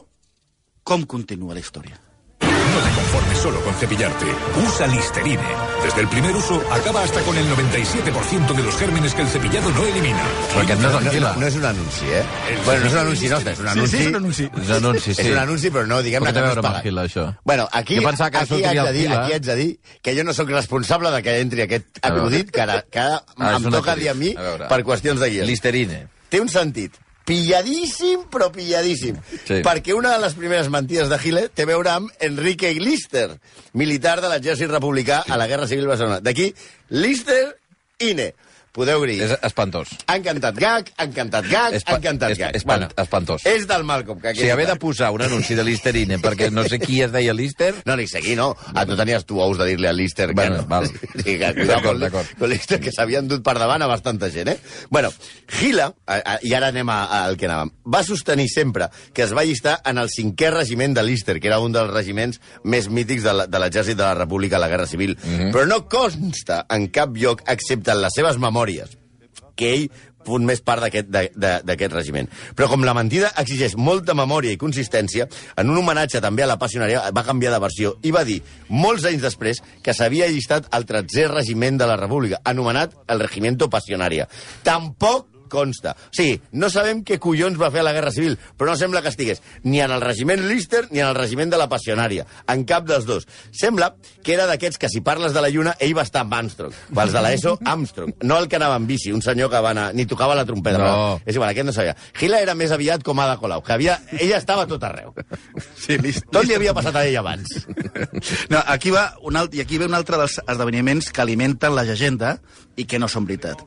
com 0.85 1.05
continua 1.09 1.55
la 1.57 1.61
història? 1.65 1.97
No 2.45 2.81
te 2.83 2.91
conformes 2.97 3.39
solo 3.39 3.61
con 3.63 3.75
cepillarte. 3.75 4.27
Usa 4.67 4.87
Listerine. 4.89 5.43
Desde 5.85 6.01
el 6.01 6.09
primer 6.09 6.35
uso 6.35 6.61
acaba 6.73 7.03
hasta 7.03 7.21
con 7.23 7.37
el 7.37 7.47
97% 7.47 8.53
de 8.53 8.63
los 8.63 8.77
gérmenes 8.77 9.15
que 9.15 9.23
el 9.23 9.29
cepillado 9.29 9.71
no 9.71 9.85
elimina. 9.85 10.25
Però 10.51 10.65
aquest 10.65 10.83
no 10.83 10.89
és 10.89 10.97
el 10.97 11.05
no, 11.05 11.13
no, 11.21 11.33
no 11.41 11.47
és 11.47 11.59
un 11.61 11.67
anunci, 11.69 12.09
eh? 12.11 12.25
Bueno, 12.65 12.81
no 12.81 12.89
és 12.89 12.97
un 12.97 13.01
anunci 13.05 13.31
nostre, 13.31 13.53
és 13.55 13.63
un 13.63 13.69
anunci... 13.69 14.01
és 14.01 14.09
un 14.09 14.19
anunci. 14.19 14.49
És 14.49 14.73
un 14.73 14.75
anunci, 14.81 15.15
sí. 15.15 15.23
És 15.23 15.31
un 15.31 15.39
anunci, 15.45 15.71
però 15.77 15.87
no, 15.93 16.01
diguem-ne 16.03 16.33
té 16.33 16.35
que 16.35 16.43
no 16.43 16.49
a 16.49 16.51
és 16.51 16.57
veure 16.57 16.65
amb 16.65 16.67
el 16.67 16.73
pagat. 16.73 16.89
Gila, 16.89 17.07
això? 17.07 17.27
Bueno, 17.45 17.69
aquí, 17.71 18.01
que 18.01 18.09
aquí, 18.09 18.61
haig 18.65 18.81
de 18.81 18.89
el 18.89 18.99
dir, 18.99 19.07
aquí 19.13 19.39
haig 19.39 19.47
de 19.47 19.57
dir 19.61 19.71
que 20.03 20.17
jo 20.19 20.27
no 20.27 20.35
sóc 20.35 20.51
responsable 20.51 21.15
de 21.15 21.23
que 21.23 21.39
entri 21.45 21.65
aquest 21.69 22.03
acudit, 22.03 22.51
que 22.51 22.67
ara, 22.67 22.83
que 22.91 23.01
ara 23.07 23.23
Ah, 23.39 23.57
em 23.57 23.71
toca 23.71 23.95
dir 23.97 24.11
a 24.11 24.19
mi 24.19 24.35
per 24.35 24.83
qüestions 24.83 25.21
de 25.21 25.31
guió. 25.31 25.47
Listerine. 25.47 26.07
Té 26.29 26.43
un 26.43 26.51
sentit 26.51 26.99
pilladíssim, 27.25 28.27
però 28.33 28.51
pilladíssim. 28.53 29.19
Sí. 29.45 29.61
Perquè 29.65 29.97
una 29.97 30.15
de 30.15 30.23
les 30.25 30.37
primeres 30.39 30.71
mentides 30.73 31.11
de 31.13 31.19
Hitler 31.23 31.49
té 31.49 31.65
a 31.65 31.71
veure 31.73 31.93
amb 31.95 32.25
Enrique 32.25 32.73
Lister, 32.79 33.29
militar 33.73 34.21
de 34.21 34.31
l'exèrcit 34.33 34.71
republicà 34.71 35.23
a 35.29 35.39
la 35.41 35.49
Guerra 35.51 35.69
Civil 35.71 35.89
Barcelona. 35.91 36.21
D'aquí, 36.25 36.53
Lister 36.91 37.57
Ine. 38.05 38.33
Podeu 38.75 39.05
dir... 39.07 39.21
És 39.23 39.31
espantós. 39.47 39.93
Han 40.11 40.23
cantat 40.25 40.57
gag, 40.59 40.89
han 40.99 41.13
cantat 41.15 41.47
gag, 41.47 41.77
Espa- 41.79 41.95
han 41.95 42.03
cantat 42.03 42.33
es- 42.35 42.39
gag. 42.41 42.57
espant- 42.59 42.91
espantós. 42.99 43.45
És 43.47 43.69
del 43.71 43.85
Malcolm. 43.87 44.19
Que 44.21 44.33
sigui, 44.35 44.51
haver 44.51 44.67
de 44.67 44.75
posar 44.83 45.13
un 45.15 45.23
anunci 45.23 45.55
de 45.55 45.63
Listerine 45.63 46.19
perquè 46.19 46.51
no 46.51 46.65
sé 46.67 46.81
qui 46.83 47.01
es 47.05 47.13
deia 47.15 47.33
Lister... 47.35 47.73
No, 47.87 47.95
ni 47.97 48.09
seguir, 48.11 48.35
no. 48.37 48.57
Ah, 48.75 48.85
tu 48.85 48.97
tenies 48.99 49.25
tu 49.29 49.39
ous 49.41 49.57
de 49.61 49.69
dir-li 49.69 49.87
a 49.87 49.93
Lister 49.95 50.29
que 50.33 50.35
Bueno, 50.35 50.57
no. 50.63 50.67
val. 50.67 50.89
Sí, 51.25 51.37
que, 51.39 51.53
D'acord, 51.69 52.03
con, 52.11 52.51
Lister, 52.51 52.81
que 52.83 52.91
s'havien 52.91 53.29
dut 53.31 53.45
per 53.47 53.55
davant 53.63 53.83
a 53.83 53.87
bastanta 53.87 54.29
gent, 54.35 54.51
eh? 54.57 54.59
Bueno, 54.91 55.13
Gila, 55.61 55.93
a, 56.07 56.17
a, 56.19 56.35
i 56.43 56.53
ara 56.59 56.73
anem 56.75 56.91
a- 56.91 57.05
al 57.23 57.37
que 57.39 57.47
anàvem, 57.47 57.71
va 57.87 58.03
sostenir 58.03 58.49
sempre 58.51 58.89
que 59.15 59.23
es 59.23 59.37
va 59.37 59.45
llistar 59.47 59.77
en 59.87 60.03
el 60.03 60.11
cinquè 60.11 60.51
regiment 60.51 60.97
de 60.99 61.07
Lister, 61.07 61.39
que 61.39 61.47
era 61.53 61.61
un 61.63 61.71
dels 61.73 61.93
regiments 61.95 62.41
més 62.65 62.89
mítics 62.91 63.23
de 63.23 63.33
la- 63.39 63.47
de 63.47 63.63
l'exèrcit 63.63 63.95
de 63.97 64.03
la 64.03 64.15
República 64.19 64.57
a 64.59 64.65
la 64.67 64.69
Guerra 64.73 64.87
Civil. 64.91 65.15
Mhm. 65.23 65.53
Però 65.55 65.65
no 65.71 65.85
consta 65.89 66.65
en 66.75 66.89
cap 66.91 67.15
lloc, 67.15 67.43
excepte 67.47 67.93
en 67.95 68.03
les 68.03 68.13
seves 68.19 68.37
memòries, 68.43 68.64
que 69.55 69.71
ell 69.75 69.89
fos 70.25 70.41
més 70.41 70.63
part 70.65 70.81
d'aquest 70.81 71.93
regiment. 71.93 72.29
Però 72.57 72.69
com 72.71 72.85
la 72.87 72.95
mentida 72.97 73.31
exigeix 73.41 73.77
molta 73.77 74.17
memòria 74.17 74.55
i 74.55 74.61
consistència, 74.61 75.27
en 75.61 75.71
un 75.71 75.83
homenatge 75.83 76.23
també 76.25 76.47
a 76.47 76.49
la 76.49 76.57
passionària 76.61 77.05
va 77.15 77.27
canviar 77.27 77.53
de 77.53 77.61
versió 77.61 77.95
i 78.03 78.15
va 78.15 78.25
dir, 78.25 78.41
molts 78.69 79.05
anys 79.11 79.23
després, 79.25 79.61
que 79.85 79.95
s'havia 79.95 80.31
llistat 80.33 80.71
al 80.73 80.89
13è 80.89 81.29
regiment 81.29 81.79
de 81.79 81.91
la 81.91 81.99
República, 82.01 82.41
anomenat 82.45 82.97
el 83.07 83.21
Regimiento 83.21 83.69
Passionària. 83.71 84.29
Tampoc 84.65 85.34
consta. 85.55 85.95
O 85.95 86.15
sigui, 86.17 86.41
no 86.59 86.71
sabem 86.73 87.05
què 87.07 87.21
collons 87.23 87.59
va 87.61 87.71
fer 87.75 87.85
a 87.85 87.87
la 87.87 87.95
Guerra 87.97 88.13
Civil, 88.15 88.37
però 88.59 88.73
no 88.73 88.79
sembla 88.81 89.03
que 89.05 89.13
estigués 89.15 89.43
ni 89.63 89.81
en 89.85 89.95
el 89.95 90.03
regiment 90.03 90.43
Lister 90.49 90.85
ni 90.91 91.01
en 91.01 91.09
el 91.13 91.17
regiment 91.17 91.53
de 91.53 91.61
la 91.61 91.69
Passionària, 91.71 92.27
en 92.51 92.67
cap 92.69 92.87
dels 92.89 93.07
dos. 93.07 93.29
Sembla 93.55 93.95
que 94.25 94.35
era 94.35 94.49
d'aquests 94.51 94.81
que 94.81 94.91
si 94.91 95.01
parles 95.05 95.35
de 95.35 95.43
la 95.45 95.51
Lluna, 95.53 95.77
ell 95.81 95.95
va 95.97 96.05
estar 96.07 96.25
amb 96.25 96.35
Armstrong. 96.35 96.75
Pels 96.95 97.15
de 97.15 97.23
l'ESO, 97.25 97.57
Armstrong. 97.65 98.15
No 98.25 98.39
el 98.43 98.49
que 98.51 98.59
anava 98.59 98.79
amb 98.81 98.91
bici, 98.91 99.13
un 99.15 99.23
senyor 99.23 99.51
que 99.53 99.63
va 99.63 99.73
anar, 99.75 99.89
ni 99.95 100.07
tocava 100.11 100.37
la 100.37 100.47
trompeta. 100.49 100.81
No. 100.83 101.21
És 101.25 101.37
igual, 101.37 101.51
aquest 101.53 101.69
no 101.69 101.77
sabia. 101.77 101.97
Gila 102.19 102.41
era 102.43 102.57
més 102.59 102.75
aviat 102.75 103.05
com 103.07 103.21
Ada 103.21 103.39
Colau, 103.41 103.63
que 103.65 103.75
havia... 103.77 103.99
ella 104.19 104.41
estava 104.41 104.67
tot 104.71 104.83
arreu. 104.85 105.15
Sí, 105.79 105.99
list, 106.01 106.27
Tot 106.33 106.47
li 106.49 106.57
havia 106.57 106.75
passat 106.77 106.97
a 106.97 107.05
ell 107.07 107.19
abans. 107.21 107.67
No, 108.51 108.61
aquí 108.73 108.91
va 108.95 109.05
un 109.23 109.37
alt, 109.37 109.55
i 109.55 109.63
aquí 109.63 109.79
ve 109.79 109.89
un 109.89 109.95
altre 109.97 110.19
dels 110.21 110.39
esdeveniments 110.41 111.11
que 111.13 111.23
alimenten 111.23 111.75
la 111.77 111.85
llegenda 111.87 112.39
i 112.77 112.87
que 112.89 112.99
no 112.99 113.09
són 113.11 113.29
veritat. 113.29 113.61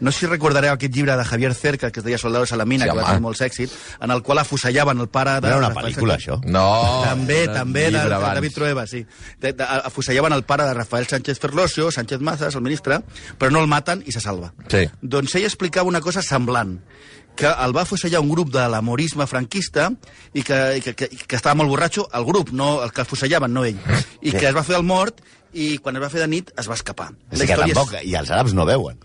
No 0.00 0.12
sé 0.12 0.24
si 0.24 0.26
recordareu 0.28 0.74
aquest 0.74 0.94
llibre 0.94 1.16
de 1.16 1.24
Javier 1.24 1.54
Cerca, 1.54 1.90
que 1.90 2.00
es 2.00 2.04
deia 2.04 2.18
Soldados 2.18 2.52
a 2.52 2.56
la 2.56 2.66
mina, 2.66 2.84
Sí, 2.84 2.90
que 2.90 2.96
va 2.98 3.06
tenir 3.08 3.24
molts 3.24 3.40
èxits, 3.40 3.72
en 4.00 4.10
el 4.10 4.22
qual 4.22 4.38
afusellaven 4.42 5.00
el 5.00 5.08
pare 5.08 5.38
de... 5.40 5.48
Era 5.48 5.58
una 5.58 5.72
pel·lícula, 5.74 6.18
Sánchez. 6.18 6.36
això. 6.36 6.40
No. 6.44 7.02
també, 7.04 7.46
també, 7.48 7.86
de, 7.90 8.04
de. 8.04 8.20
David 8.40 8.54
Trueba, 8.54 8.86
sí. 8.86 9.04
De, 9.40 9.52
de, 9.52 9.64
afusellaven 9.90 10.36
el 10.36 10.44
pare 10.44 10.64
de 10.68 10.74
Rafael 10.74 11.06
Sánchez 11.06 11.40
Ferlosio, 11.40 11.90
Sánchez 11.90 12.20
Mazas, 12.20 12.54
el 12.54 12.62
ministre, 12.62 13.00
però 13.38 13.50
no 13.50 13.60
el 13.64 13.70
maten 13.72 14.02
i 14.06 14.12
se 14.12 14.20
salva. 14.20 14.52
Sí. 14.68 14.84
Doncs 15.00 15.34
ell 15.40 15.48
explicava 15.48 15.88
una 15.88 16.02
cosa 16.04 16.22
semblant, 16.22 16.76
que 17.36 17.48
el 17.48 17.76
va 17.76 17.82
afusellar 17.84 18.20
un 18.24 18.30
grup 18.30 18.50
de 18.52 18.64
l'amorisme 18.72 19.26
franquista 19.28 19.90
i 20.32 20.42
que, 20.42 20.60
i 20.78 20.84
que, 20.84 20.94
que, 20.96 21.08
que 21.08 21.36
estava 21.36 21.54
molt 21.60 21.68
borratxo, 21.72 22.06
el 22.16 22.24
grup, 22.24 22.50
no 22.50 22.82
el 22.84 22.92
que 22.96 23.04
afusellaven, 23.04 23.52
no 23.52 23.64
ell, 23.68 23.76
i 24.22 24.32
que 24.32 24.48
es 24.48 24.56
va 24.56 24.64
fer 24.64 24.78
el 24.80 24.86
mort 24.88 25.20
i 25.52 25.76
quan 25.80 25.96
es 25.96 26.02
va 26.02 26.08
fer 26.12 26.24
de 26.24 26.30
nit 26.32 26.50
es 26.58 26.68
va 26.68 26.76
escapar. 26.76 27.10
És 27.30 27.44
que 27.44 27.56
tampoc, 27.60 27.92
i 28.02 28.16
els 28.18 28.32
àrabs 28.32 28.56
no 28.56 28.64
veuen. 28.68 28.98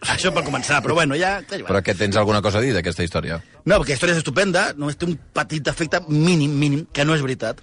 Això 0.00 0.30
per 0.32 0.44
començar, 0.46 0.78
però 0.82 0.94
bueno, 0.94 1.16
ja... 1.18 1.40
Però 1.48 1.80
que 1.82 1.94
tens 1.98 2.16
alguna 2.16 2.40
cosa 2.42 2.58
a 2.58 2.62
dir 2.62 2.70
d'aquesta 2.76 3.02
història? 3.02 3.40
No, 3.64 3.80
perquè 3.80 3.94
la 3.94 3.96
història 3.98 4.14
és 4.14 4.20
estupenda, 4.22 4.68
només 4.78 4.96
té 4.96 5.08
un 5.08 5.16
petit 5.34 5.64
defecte 5.64 6.00
mínim, 6.08 6.54
mínim, 6.54 6.84
que 6.92 7.04
no 7.04 7.16
és 7.16 7.22
veritat. 7.24 7.60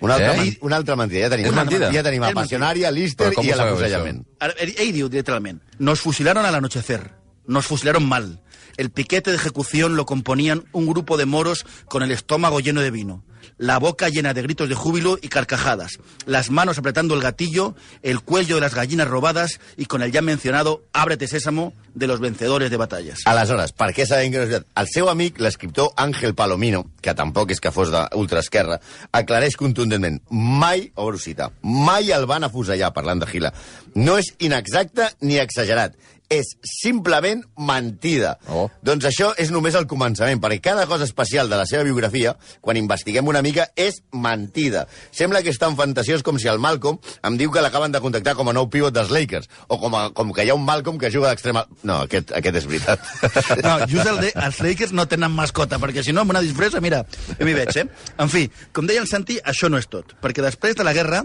Una 0.00 0.14
altra, 0.16 0.42
Eh? 0.42 0.58
una 0.62 0.76
altra 0.76 0.96
mentida. 0.96 1.26
Ja 1.28 1.30
tenim, 1.30 1.46
És 1.46 1.52
mentida? 1.52 1.92
Ja 1.92 2.02
tenim 2.02 2.22
És 2.24 2.30
a 2.30 2.34
Passionària, 2.34 2.90
Lister 2.90 3.32
i. 3.32 4.24
Ara, 4.40 4.54
Ell, 4.58 4.74
ell 4.78 4.92
diu 4.96 5.08
literalment, 5.12 5.60
nos 5.78 6.00
fusilaron 6.00 6.44
al 6.46 6.54
anochecer, 6.54 7.12
nos 7.46 7.66
fusilaron 7.66 8.06
mal. 8.08 8.40
El 8.76 8.90
piquete 8.90 9.30
de 9.30 9.36
ejecución 9.36 9.96
lo 9.96 10.06
componían 10.06 10.64
un 10.72 10.86
grupo 10.86 11.18
de 11.18 11.26
moros 11.26 11.66
con 11.86 12.02
el 12.02 12.10
estómago 12.12 12.60
lleno 12.60 12.80
de 12.80 12.90
vino, 12.90 13.22
la 13.58 13.78
boca 13.78 14.08
llena 14.08 14.34
de 14.34 14.42
gritos 14.42 14.68
de 14.68 14.74
júbilo 14.74 15.18
y 15.20 15.28
carcajadas, 15.28 15.98
las 16.26 16.50
manos 16.50 16.78
apretando 16.78 17.14
el 17.14 17.20
gatillo, 17.20 17.74
el 18.02 18.20
cuello 18.20 18.56
de 18.56 18.60
las 18.60 18.74
gallinas 18.74 19.08
robadas 19.08 19.60
y 19.76 19.86
con 19.86 20.02
el 20.02 20.12
ya 20.12 20.22
mencionado 20.22 20.84
ábrete 20.92 21.28
sésamo 21.28 21.72
de 21.94 22.06
los 22.06 22.20
vencedores 22.20 22.70
de 22.70 22.76
batallas. 22.76 23.20
Aleshores, 23.26 23.72
per 23.74 23.90
què 23.96 24.06
sabem 24.06 24.30
que 24.32 24.38
no 24.38 24.46
és? 24.46 24.62
El 24.78 24.88
seu 24.90 25.10
amic, 25.10 25.40
l'escriptor 25.42 25.90
Àngel 25.98 26.36
Palomino, 26.38 26.84
que 27.02 27.14
tampoc 27.18 27.50
és 27.54 27.60
que 27.62 27.72
fos 27.74 27.90
d'ultraesquerra, 27.92 28.78
aclareix 29.16 29.56
contundentment. 29.58 30.20
Mai, 30.30 30.88
obro 30.94 31.18
cita, 31.18 31.50
mai 31.62 32.12
el 32.14 32.28
van 32.30 32.46
afusellar, 32.46 32.92
parlant 32.94 33.22
de 33.22 33.28
Gila. 33.30 33.52
No 33.98 34.16
és 34.20 34.32
inexacte 34.38 35.10
ni 35.26 35.40
exagerat. 35.42 35.98
És 36.30 36.52
simplement 36.62 37.42
mentida. 37.58 38.36
Oh. 38.46 38.68
Doncs 38.86 39.08
això 39.08 39.32
és 39.42 39.50
només 39.50 39.74
el 39.74 39.88
començament, 39.90 40.38
perquè 40.38 40.60
cada 40.70 40.86
cosa 40.86 41.02
especial 41.08 41.50
de 41.50 41.58
la 41.58 41.66
seva 41.66 41.82
biografia, 41.86 42.36
quan 42.62 42.78
investiguem 42.78 43.26
una 43.26 43.42
mica, 43.42 43.66
és 43.74 43.98
mentida. 44.14 44.84
Sembla 45.10 45.42
que 45.42 45.50
és 45.50 45.58
tan 45.58 45.74
fantasiós 45.78 46.22
com 46.22 46.38
si 46.38 46.46
el 46.52 46.62
Malcolm 46.62 47.00
em 47.26 47.38
diu 47.40 47.50
que 47.50 47.64
l'acaben 47.64 47.90
de 47.90 48.02
contactar 48.04 48.36
com 48.38 48.48
a 48.48 48.54
nou 48.54 48.68
pivot 48.70 48.94
dels 48.94 49.10
Lakers, 49.10 49.50
o 49.66 49.80
com, 49.82 49.96
a, 49.98 50.04
com 50.14 50.30
que 50.36 50.46
hi 50.46 50.54
ha 50.54 50.58
un 50.58 50.64
Malcolm 50.64 51.00
que 51.02 51.10
juga 51.10 51.32
d'extrema... 51.32 51.66
No, 51.82 52.04
aquest, 52.06 52.30
aquest 52.38 52.62
és 52.62 52.70
veritat. 52.70 53.10
No, 53.66 53.74
just 53.90 54.06
el 54.06 54.22
de, 54.22 54.30
els 54.38 54.62
Lakers 54.62 54.94
no 54.96 55.04
tenen 55.10 55.34
mascota, 55.34 55.78
perquè 55.82 56.04
si 56.06 56.14
no, 56.14 56.22
amb 56.22 56.32
una 56.32 56.44
disfressa, 56.44 56.80
mira, 56.80 57.02
jo 57.34 57.42
m'hi 57.46 57.56
veig, 57.56 57.74
eh? 57.82 57.86
En 58.22 58.30
fi, 58.32 58.46
com 58.76 58.86
deia 58.88 59.02
el 59.02 59.10
Santi, 59.10 59.40
això 59.42 59.68
no 59.70 59.80
és 59.80 59.90
tot, 59.90 60.14
perquè 60.22 60.46
després 60.46 60.78
de 60.78 60.86
la 60.86 60.94
guerra 60.96 61.24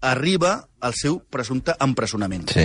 arriba 0.00 0.68
el 0.80 0.94
seu 0.96 1.18
presumpte 1.28 1.74
empresonament. 1.84 2.46
Sí. 2.48 2.62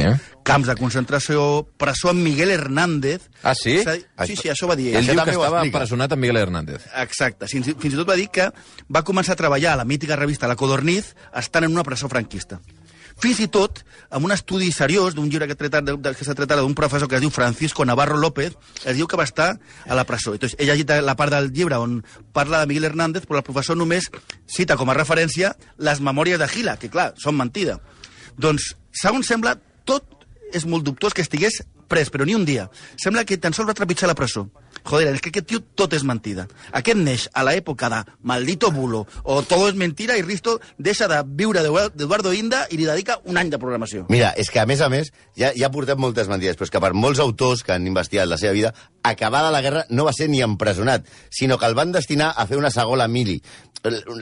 Camps 0.47 0.69
de 0.71 0.75
concentració, 0.79 1.65
presó 1.77 2.09
amb 2.13 2.23
Miguel 2.23 2.53
Hernández... 2.53 3.25
Ah, 3.43 3.53
sí? 3.55 3.77
Sí, 3.83 4.35
sí, 4.39 4.47
això 4.53 4.69
va 4.71 4.77
dir 4.79 4.93
Ell 4.93 5.01
ell. 5.03 5.09
diu 5.17 5.23
que 5.25 5.35
estava 5.35 5.59
explica. 5.59 5.79
personat 5.81 6.15
amb 6.15 6.23
Miguel 6.23 6.39
Hernández. 6.39 6.85
Exacte. 7.03 7.49
Fins, 7.51 7.73
fins 7.75 7.93
i 7.93 7.97
tot 7.99 8.07
va 8.07 8.15
dir 8.15 8.29
que 8.31 8.47
va 8.87 9.03
començar 9.03 9.35
a 9.35 9.41
treballar 9.41 9.73
a 9.73 9.81
la 9.81 9.85
mítica 9.89 10.15
revista 10.15 10.47
La 10.47 10.55
Codorniz 10.55 11.11
estant 11.35 11.67
en 11.67 11.75
una 11.75 11.83
presó 11.83 12.07
franquista. 12.07 12.61
Fins 13.21 13.39
i 13.39 13.47
tot, 13.47 13.79
amb 14.11 14.27
un 14.27 14.33
estudi 14.35 14.71
seriós 14.75 15.15
d'un 15.15 15.29
llibre 15.31 15.47
que, 15.47 15.55
de, 15.55 16.11
que 16.11 16.25
s'ha 16.27 16.35
tractat 16.35 16.59
d'un 16.59 16.75
professor 16.75 17.07
que 17.07 17.15
es 17.15 17.23
diu 17.23 17.31
Francisco 17.31 17.85
Navarro 17.87 18.17
López, 18.19 18.57
es 18.83 18.97
diu 18.97 19.07
que 19.07 19.15
va 19.15 19.23
estar 19.23 19.53
a 19.85 19.95
la 19.95 20.03
presó. 20.03 20.33
Entonces, 20.35 20.57
he 20.59 20.67
llegit 20.67 20.91
la 21.01 21.15
part 21.15 21.31
del 21.31 21.51
llibre 21.53 21.79
on 21.79 22.01
parla 22.35 22.59
de 22.61 22.67
Miguel 22.67 22.89
Hernández, 22.91 23.23
però 23.25 23.39
el 23.39 23.47
professor 23.47 23.79
només 23.79 24.09
cita 24.45 24.75
com 24.75 24.91
a 24.91 24.97
referència 24.97 25.53
les 25.77 26.03
memòries 26.03 26.41
de 26.41 26.49
Gila, 26.51 26.75
que 26.81 26.91
clar, 26.91 27.13
són 27.15 27.39
mentida. 27.39 27.79
Doncs, 28.35 28.73
segons 28.91 29.31
sembla, 29.31 29.55
tot 29.87 30.27
és 30.53 30.67
molt 30.67 30.83
dubtós 30.83 31.15
que 31.15 31.23
estigués 31.23 31.61
pres, 31.87 32.11
però 32.11 32.25
ni 32.27 32.35
un 32.35 32.45
dia. 32.45 32.67
Sembla 33.01 33.23
que 33.23 33.39
tan 33.39 33.55
sols 33.55 33.69
va 33.69 33.77
trepitjar 33.77 34.11
la 34.11 34.17
presó. 34.17 34.49
Joder, 34.85 35.15
és 35.15 35.21
que 35.21 35.31
aquest 35.33 35.47
tio 35.49 35.61
tot 35.73 35.93
és 35.97 36.03
mentida. 36.05 36.45
Aquest 36.77 36.99
neix 37.01 37.25
a 37.33 37.41
l'època 37.47 37.89
de 37.89 38.01
Maldito 38.21 38.69
Bulo, 38.71 39.05
o 39.23 39.41
Todo 39.41 39.69
és 39.71 39.77
mentira, 39.79 40.17
i 40.17 40.21
Risto 40.21 40.59
deixa 40.77 41.07
de 41.09 41.21
viure 41.25 41.63
d'Eduardo 41.65 42.33
Inda 42.37 42.65
i 42.69 42.77
li 42.77 42.85
dedica 42.85 43.17
un 43.25 43.39
any 43.41 43.49
de 43.49 43.59
programació. 43.61 44.05
Mira, 44.13 44.33
és 44.37 44.51
que 44.53 44.61
a 44.61 44.67
més 44.69 44.83
a 44.85 44.89
més, 44.93 45.11
ja, 45.37 45.51
ja 45.57 45.71
portem 45.73 45.97
moltes 45.97 46.29
mentides, 46.29 46.59
però 46.59 46.69
és 46.69 46.73
que 46.73 46.83
per 46.83 46.93
molts 46.93 47.21
autors 47.23 47.65
que 47.65 47.73
han 47.73 47.87
investigat 47.89 48.29
la 48.29 48.37
seva 48.37 48.53
vida, 48.53 48.73
acabada 49.03 49.53
la 49.53 49.63
guerra 49.65 49.85
no 49.89 50.05
va 50.05 50.13
ser 50.13 50.29
ni 50.29 50.43
empresonat, 50.45 51.09
sinó 51.33 51.57
que 51.57 51.65
el 51.65 51.77
van 51.77 51.91
destinar 51.95 52.33
a 52.35 52.45
fer 52.45 52.61
una 52.61 52.73
segona 52.73 53.09
mili. 53.09 53.41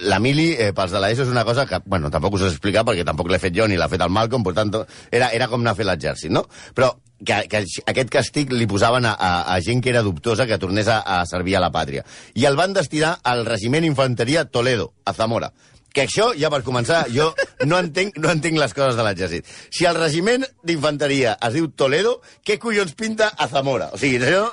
La 0.10 0.20
mili, 0.20 0.52
eh, 0.58 0.72
pels 0.76 0.92
de 0.92 1.00
l'ESO, 1.00 1.24
és 1.28 1.32
una 1.32 1.46
cosa 1.48 1.66
que, 1.70 1.80
bueno, 1.86 2.12
tampoc 2.12 2.36
us 2.38 2.46
he 2.46 2.52
explicat 2.52 2.88
perquè 2.88 3.06
tampoc 3.08 3.32
l'he 3.32 3.40
fet 3.40 3.56
jo 3.56 3.68
ni 3.68 3.80
l'ha 3.80 3.90
fet 3.92 4.04
el 4.04 4.14
Malcolm, 4.14 4.44
per 4.44 4.56
tant, 4.58 4.74
era, 5.12 5.32
era 5.32 5.48
com 5.52 5.64
anar 5.64 5.76
a 5.76 5.80
fer 5.80 5.88
l'exèrcit, 5.88 6.34
no? 6.34 6.46
Però 6.76 6.92
que, 7.24 7.40
que 7.50 7.64
aquest 7.64 8.12
càstig 8.12 8.54
li 8.54 8.68
posaven 8.70 9.08
a, 9.08 9.14
a, 9.16 9.32
a 9.56 9.60
gent 9.64 9.84
que 9.84 9.92
era 9.94 10.04
dubtosa 10.06 10.48
que 10.50 10.60
tornés 10.60 10.90
a, 10.92 11.00
a 11.00 11.22
servir 11.30 11.58
a 11.58 11.64
la 11.64 11.72
pàtria. 11.72 12.04
I 12.36 12.48
el 12.50 12.60
van 12.60 12.76
destinar 12.76 13.18
al 13.24 13.46
regiment 13.48 13.88
infanteria 13.88 14.46
Toledo, 14.46 14.92
a 15.06 15.14
Zamora. 15.14 15.54
Que 15.94 16.08
això, 16.08 16.32
ja 16.34 16.50
per 16.50 16.64
començar, 16.66 17.04
jo 17.14 17.28
no 17.70 17.78
entenc, 17.78 18.16
no 18.18 18.32
entenc 18.34 18.58
les 18.58 18.74
coses 18.74 18.98
de 18.98 19.04
l'exèrcit. 19.06 19.50
Si 19.70 19.86
el 19.86 19.98
regiment 20.00 20.42
d'infanteria 20.66 21.36
es 21.38 21.54
diu 21.54 21.68
Toledo, 21.78 22.16
què 22.42 22.58
collons 22.62 22.96
pinta 22.98 23.30
a 23.38 23.48
Zamora? 23.52 23.92
O 23.94 24.00
sigui, 24.02 24.18
això, 24.18 24.48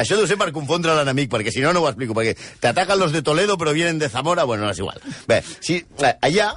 això 0.00 0.16
deu 0.16 0.24
ser 0.30 0.38
per 0.40 0.54
confondre 0.56 0.96
l'enemic, 0.96 1.28
perquè 1.34 1.52
si 1.52 1.60
no, 1.60 1.74
no 1.76 1.84
ho 1.84 1.90
explico, 1.90 2.16
perquè 2.16 2.32
t'ataquen 2.64 2.96
los 3.02 3.12
de 3.12 3.20
Toledo 3.26 3.58
però 3.60 3.76
vienen 3.76 4.00
de 4.00 4.08
Zamora, 4.08 4.48
bueno, 4.48 4.64
no 4.64 4.72
és 4.72 4.80
igual. 4.80 5.04
Bé, 5.28 5.42
si, 5.60 5.82
eh, 6.00 6.14
allà 6.24 6.54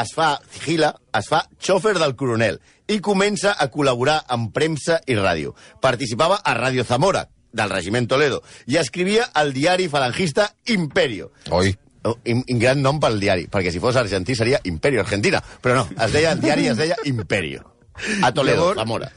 es 0.00 0.14
fa, 0.16 0.38
Gila, 0.64 0.94
es 1.20 1.28
fa 1.28 1.42
xòfer 1.60 1.98
del 2.00 2.16
coronel 2.16 2.62
i 2.88 2.98
comença 3.04 3.52
a 3.60 3.68
col·laborar 3.72 4.22
amb 4.32 4.50
premsa 4.56 5.02
i 5.06 5.16
ràdio. 5.20 5.52
Participava 5.84 6.40
a 6.40 6.56
Radio 6.56 6.84
Zamora, 6.88 7.26
del 7.52 7.70
regiment 7.70 8.08
Toledo, 8.08 8.40
i 8.66 8.80
escrivia 8.80 9.28
al 9.36 9.52
diari 9.52 9.88
falangista 9.92 10.48
Imperio. 10.72 11.32
Oi. 11.50 11.76
Oh, 12.04 12.16
un, 12.26 12.40
un 12.50 12.58
gran 12.58 12.80
nom 12.82 12.98
pel 12.98 13.20
diari, 13.22 13.44
perquè 13.46 13.70
si 13.70 13.78
fos 13.78 13.94
argentí 13.96 14.34
seria 14.34 14.58
Imperio 14.64 15.00
Argentina, 15.04 15.38
però 15.62 15.76
no, 15.76 15.88
es 16.02 16.12
deia, 16.12 16.32
el 16.32 16.40
diari 16.42 16.66
es 16.72 16.76
deia 16.76 16.96
Imperio. 17.06 17.62
A 18.22 18.32
Toledo, 18.32 18.72
Llavors- 18.72 18.80
Zamora. 18.80 19.10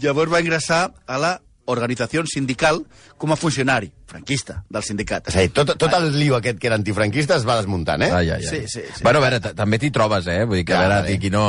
Llavors 0.00 0.32
va 0.32 0.40
ingressar 0.40 0.82
a 1.06 1.18
la 1.18 1.32
organització 1.70 2.22
sindical 2.26 2.80
com 3.18 3.30
a 3.32 3.36
funcionari 3.38 3.90
franquista 4.10 4.60
del 4.70 4.82
sindicat. 4.86 5.28
És 5.30 5.36
a 5.38 5.44
dir, 5.44 5.50
tot, 5.54 5.74
tot 5.78 5.92
el 5.98 6.08
lío 6.18 6.36
aquest 6.38 6.58
que 6.58 6.66
era 6.70 6.78
antifranquista 6.78 7.36
es 7.38 7.46
va 7.46 7.56
desmuntant, 7.60 8.02
eh? 8.06 8.10
Ai, 8.10 8.30
ai, 8.30 8.40
ai. 8.42 8.46
Sí, 8.46 8.62
sí, 8.66 8.82
sí. 8.86 9.02
Bueno, 9.06 9.20
a 9.20 9.28
veure, 9.28 9.40
també 9.54 9.78
t'hi 9.78 9.90
trobes, 9.94 10.26
eh? 10.30 10.44
Vull 10.44 10.62
dir 10.62 10.64
que, 10.70 10.74
a 10.78 10.80
veure, 10.86 11.14
aquí 11.18 11.30
no... 11.30 11.44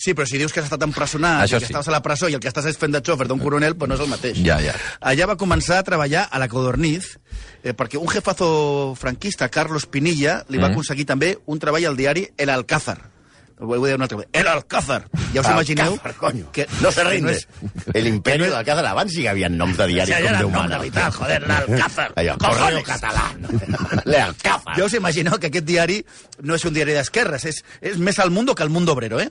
Sí, 0.00 0.14
però 0.14 0.24
si 0.24 0.38
dius 0.40 0.52
que 0.52 0.60
has 0.60 0.66
estat 0.66 0.82
empresonat, 0.82 1.42
Això 1.44 1.56
i 1.58 1.60
que 1.60 1.66
sí. 1.66 1.72
estaves 1.72 1.88
a 1.88 1.92
la 1.92 2.00
presó 2.00 2.28
i 2.30 2.34
el 2.34 2.40
que 2.40 2.48
estàs 2.48 2.64
és 2.70 2.78
fent 2.80 2.92
de 2.94 3.02
xòfer 3.04 3.26
d'un 3.28 3.38
coronel, 3.38 3.74
doncs 3.76 3.88
no 3.90 3.94
és 3.98 4.00
el 4.00 4.08
mateix. 4.08 4.38
Ja, 4.46 4.56
ja. 4.64 4.72
Allà 5.00 5.26
va 5.28 5.36
començar 5.36 5.76
a 5.78 5.82
treballar 5.84 6.26
a 6.30 6.38
la 6.40 6.48
Codorniz, 6.48 7.18
eh, 7.62 7.74
perquè 7.74 7.98
un 8.00 8.08
jefazo 8.08 8.94
franquista, 8.96 9.48
Carlos 9.50 9.84
Pinilla, 9.86 10.44
li 10.48 10.56
va 10.58 10.68
Mm. 10.68 10.72
aconseguir 10.72 11.04
també 11.06 11.38
un 11.46 11.58
treball 11.58 11.84
al 11.84 11.96
diari 11.96 12.28
El 12.38 12.48
Alcázar. 12.50 12.98
Ho 13.60 13.66
vull 13.66 13.82
dir 13.88 13.94
una 13.96 14.04
altra 14.06 14.18
vegada. 14.18 14.38
El 14.40 14.46
Alcázar! 14.48 15.08
Ja 15.34 15.40
us 15.40 15.48
imagineu... 15.50 15.92
Alcázar, 15.92 16.14
coño. 16.16 16.50
Que 16.52 16.66
No 16.80 16.92
se 16.92 17.04
rinde. 17.04 17.32
és- 17.32 17.48
El 17.94 18.06
Imperio 18.06 18.46
del 18.46 18.54
Alcázar 18.54 18.86
abans 18.86 19.12
sí 19.12 19.22
que 19.22 19.28
havia 19.30 19.48
noms 19.48 19.76
de 19.76 19.86
diari 19.88 20.12
com 20.12 20.36
Déu 20.38 20.50
mana. 20.50 20.78
joder, 21.10 21.42
l'Alcázar. 21.48 22.12
Allò, 22.16 22.36
Correo 22.38 22.82
Català. 22.86 23.24
L'Alcázar. 24.04 24.76
Ja 24.76 24.84
us 24.84 24.94
imagineu 24.94 25.38
que 25.40 25.48
aquest 25.50 25.66
diari 25.66 25.98
no 26.42 26.54
és 26.54 26.64
un 26.68 26.74
diari 26.74 26.94
d'esquerres, 26.96 27.44
és, 27.50 27.62
és 27.80 27.98
més 27.98 28.18
al 28.18 28.30
mundo 28.30 28.54
que 28.54 28.62
al 28.62 28.70
mundo 28.70 28.92
obrero, 28.92 29.20
eh? 29.20 29.28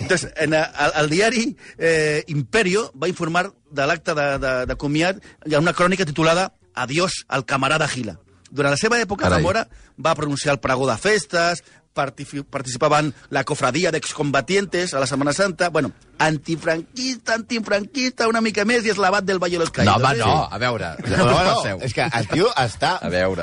Entonces, 0.00 0.30
en 0.36 0.54
el, 0.54 0.66
el 1.00 1.10
diari 1.10 1.56
eh, 1.78 2.22
Imperio 2.28 2.90
va 3.00 3.08
informar 3.08 3.50
de 3.70 3.86
l'acte 3.86 4.14
de, 4.14 4.28
de, 4.38 4.52
de 4.70 4.76
comiat 4.78 5.18
hi 5.46 5.54
ha 5.54 5.58
una 5.62 5.72
crònica 5.74 6.06
titulada 6.06 6.52
Adiós 6.74 7.24
al 7.28 7.44
camarada 7.46 7.86
Gila. 7.88 8.18
Durant 8.54 8.70
la 8.74 8.78
seva 8.78 9.00
època, 9.02 9.24
Carai. 9.24 9.40
Zamora 9.42 9.66
va 9.98 10.14
pronunciar 10.14 10.54
el 10.54 10.60
pregó 10.62 10.86
de 10.86 10.96
festes, 10.98 11.62
participaven 11.94 13.12
la 13.30 13.44
cofradia 13.44 13.90
d'excombatientes 13.94 14.92
a 14.94 15.00
la 15.00 15.06
Setmana 15.06 15.32
Santa, 15.32 15.70
bueno, 15.70 15.92
antifranquista, 16.18 17.34
antifranquista, 17.34 18.28
una 18.28 18.40
mica 18.40 18.64
més, 18.68 18.84
i 18.84 18.90
és 18.92 18.98
l'abat 19.00 19.24
del 19.24 19.38
Valle 19.42 19.58
de 19.58 19.64
los 19.64 19.70
No, 19.70 19.74
Caídos. 19.74 19.96
home, 19.96 20.14
eh? 20.14 20.18
no, 20.24 20.48
a 20.50 20.58
veure, 20.58 20.90
No, 21.08 21.16
no, 21.16 21.24
no, 21.26 21.62
no, 21.64 21.78
és 21.86 21.94
que 21.94 22.02
el 22.10 22.28
tio 22.28 22.50
està 22.56 22.98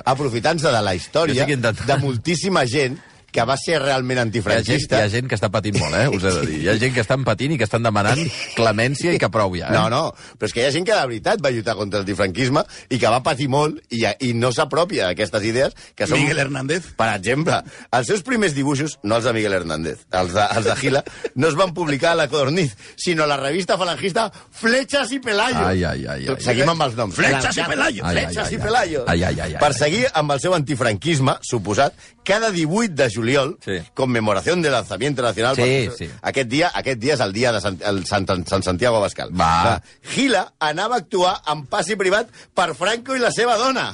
aprofitant-se 0.06 0.72
de 0.72 0.82
la 0.84 0.96
història 0.96 1.46
de 1.48 1.98
moltíssima 2.04 2.66
gent 2.66 3.00
que 3.32 3.46
va 3.48 3.56
ser 3.60 3.80
realment 3.82 4.18
Hi 4.18 4.22
ha, 4.22 4.24
gent, 4.24 4.34
hi 4.34 4.40
antifranquista. 4.42 5.02
ha 5.04 5.10
gent 5.12 5.30
que 5.32 5.38
està 5.38 5.50
patint 5.54 5.78
molt, 5.80 5.96
eh? 5.96 6.08
Us 6.12 6.24
he 6.28 6.34
de 6.36 6.46
dir. 6.48 6.60
Hi 6.66 6.70
ha 6.72 6.76
gent 6.82 6.96
que 6.96 7.04
estan 7.04 7.24
patint 7.28 7.56
i 7.56 7.58
que 7.60 7.68
estan 7.68 7.84
demanant 7.84 8.20
clemència 8.58 9.14
i 9.16 9.20
que 9.22 9.30
prou 9.34 9.56
ja, 9.58 9.70
eh? 9.72 9.76
No, 9.76 9.88
no, 9.94 10.02
però 10.38 10.50
és 10.50 10.56
que 10.56 10.64
hi 10.64 10.68
ha 10.68 10.74
gent 10.76 10.88
que 10.88 10.96
de 10.96 11.08
veritat 11.08 11.44
va 11.44 11.52
lluitar 11.54 11.76
contra 11.80 12.02
l'antifranquisme 12.02 12.64
i 12.90 13.00
que 13.00 13.12
va 13.14 13.22
patir 13.26 13.48
molt 13.52 13.80
i, 13.90 14.04
i 14.28 14.34
no 14.38 14.52
s'apropia 14.56 15.10
d'aquestes 15.10 15.48
idees 15.48 15.78
que 15.96 16.08
són... 16.08 16.20
Miguel 16.22 16.44
Hernández. 16.46 16.92
Per 17.00 17.10
exemple, 17.16 17.62
els 17.98 18.12
seus 18.12 18.24
primers 18.28 18.56
dibuixos, 18.58 18.98
no 19.04 19.18
els 19.18 19.28
de 19.28 19.34
Miguel 19.38 19.56
Hernández, 19.62 20.06
els 20.22 20.36
de, 20.36 20.46
els 20.58 20.70
de 20.70 20.78
Gila, 20.82 21.04
no 21.36 21.50
es 21.50 21.58
van 21.60 21.74
publicar 21.78 22.14
a 22.14 22.20
la 22.20 22.28
Codorniz, 22.32 22.76
sinó 23.00 23.26
a 23.26 23.32
la 23.32 23.40
revista 23.40 23.78
falangista 23.80 24.28
Flechas 24.52 25.12
i 25.16 25.22
Pelayo. 25.24 25.64
Ai, 25.66 25.84
ai, 25.84 26.06
ai, 26.06 26.28
ai. 26.28 26.38
Seguim 26.44 26.70
amb 26.74 26.88
els 26.88 26.98
noms. 27.00 27.16
Flechas 27.16 27.58
i 27.58 27.66
Pelayo. 27.68 28.06
Ai, 28.06 28.18
ai, 28.18 28.26
Flechas 28.28 28.48
ai, 28.48 28.54
i 28.54 28.60
ai. 28.60 28.64
Pelayo. 28.66 29.04
Ai, 29.08 29.24
ai, 29.24 29.40
ai, 29.40 29.54
ai. 29.56 29.62
Per 29.62 29.72
seguir 29.78 30.06
amb 30.14 30.36
el 30.36 30.44
seu 30.44 30.56
antifranquisme, 30.58 31.38
suposat, 31.48 31.96
cada 32.28 32.52
18 32.54 32.94
de 33.00 33.10
juliol, 33.10 33.21
Sí. 33.64 33.80
conmemoració 33.94 34.56
de 34.56 34.72
lanzamiento 34.74 35.22
nacional... 35.22 35.56
Sí, 35.56 35.90
sí. 35.98 36.10
Aquest 36.22 36.50
dia, 36.52 36.72
aquest 36.76 37.00
dia 37.00 37.16
és 37.16 37.24
el 37.24 37.34
dia 37.34 37.52
de 37.56 37.62
Sant, 37.64 37.80
el 37.88 38.04
Sant, 38.10 38.28
Sant 38.50 38.66
Santiago 38.66 38.98
Abascal. 38.98 39.34
Va. 39.38 39.80
Gila 40.14 40.46
anava 40.60 40.98
a 40.98 41.04
actuar 41.06 41.36
en 41.52 41.66
passi 41.72 41.96
privat 42.00 42.32
per 42.54 42.72
Franco 42.76 43.16
i 43.16 43.24
la 43.24 43.32
seva 43.32 43.58
dona. 43.62 43.92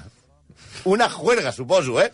Una 0.87 1.09
juerga, 1.09 1.51
suposo, 1.51 1.99
eh? 1.99 2.11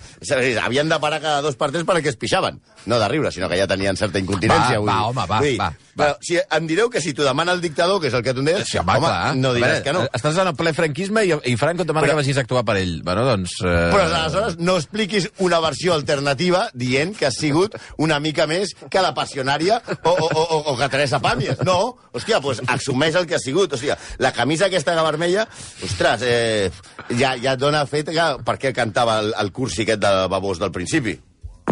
Havien 0.62 0.90
de 0.90 1.00
parar 1.00 1.22
cada 1.22 1.42
dos 1.46 1.58
per 1.60 1.70
tres 1.72 1.86
perquè 1.86 2.10
es 2.10 2.18
pixaven. 2.18 2.62
No 2.86 2.98
de 3.00 3.08
riure, 3.08 3.32
sinó 3.32 3.48
que 3.48 3.58
ja 3.58 3.68
tenien 3.68 3.96
certa 3.96 4.20
incontinència. 4.20 4.80
Va, 4.82 4.86
va, 4.92 5.06
home, 5.08 5.26
va, 5.30 5.40
dir, 5.42 5.54
va, 5.60 5.70
va. 5.70 5.80
Però 5.94 6.18
si 6.26 6.36
em 6.42 6.66
direu 6.68 6.90
que 6.90 7.00
si 7.00 7.14
t'ho 7.14 7.24
demana 7.24 7.54
el 7.54 7.62
dictador, 7.62 8.02
que 8.02 8.08
és 8.10 8.14
el 8.18 8.24
que 8.26 8.34
tu 8.34 8.42
em 8.42 8.48
deies, 8.50 8.68
Sí, 8.68 8.80
home, 8.82 8.96
clar. 9.00 9.36
no 9.38 9.52
diràs 9.54 9.70
veure, 9.78 9.84
que 9.86 9.94
no. 9.94 10.02
Estàs 10.18 10.40
en 10.42 10.50
el 10.50 10.56
ple 10.58 10.74
franquisme 10.74 11.24
i, 11.24 11.32
i 11.52 11.56
Franco 11.56 11.86
demana 11.86 12.08
Però- 12.08 12.16
que 12.18 12.22
vagis 12.24 12.38
a 12.38 12.44
actuar 12.44 12.64
per 12.66 12.76
ell. 12.82 12.96
Bueno, 13.06 13.24
doncs... 13.28 13.54
Eh... 13.62 13.76
Però 13.94 14.04
aleshores 14.08 14.58
no 14.60 14.76
expliquis 14.82 15.30
una 15.46 15.60
versió 15.64 15.94
alternativa 15.94 16.66
dient 16.74 17.14
que 17.16 17.28
has 17.30 17.38
sigut 17.40 17.78
una 17.98 18.20
mica 18.20 18.48
més 18.50 18.74
que 18.90 19.02
la 19.06 19.14
passionària 19.14 19.80
o, 20.04 20.10
o, 20.10 20.28
o, 20.28 20.44
o, 20.44 20.58
o 20.74 20.78
que 20.80 20.90
Teresa 20.90 21.22
Pàmies. 21.24 21.62
No, 21.64 21.78
hòstia, 22.12 22.40
doncs 22.44 22.64
assumeix 22.68 23.16
el 23.16 23.28
que 23.30 23.36
ha 23.38 23.44
sigut. 23.44 23.74
Hòstia, 23.78 23.96
la 24.20 24.34
camisa 24.34 24.66
aquesta 24.68 24.98
vermella, 25.04 25.46
ostres, 25.84 26.22
eh, 26.26 26.72
ja, 27.20 27.36
ja 27.38 27.54
et 27.54 27.60
dona 27.62 27.86
fet 27.88 28.10
que, 28.10 28.28
per 28.44 28.58
què 28.60 28.74
cantava 28.76 29.20
el, 29.22 29.32
el 29.40 29.52
cursi 29.54 29.84
aquest 29.86 30.02
de 30.04 30.14
babós 30.34 30.60
del 30.60 30.72
principi. 30.74 31.16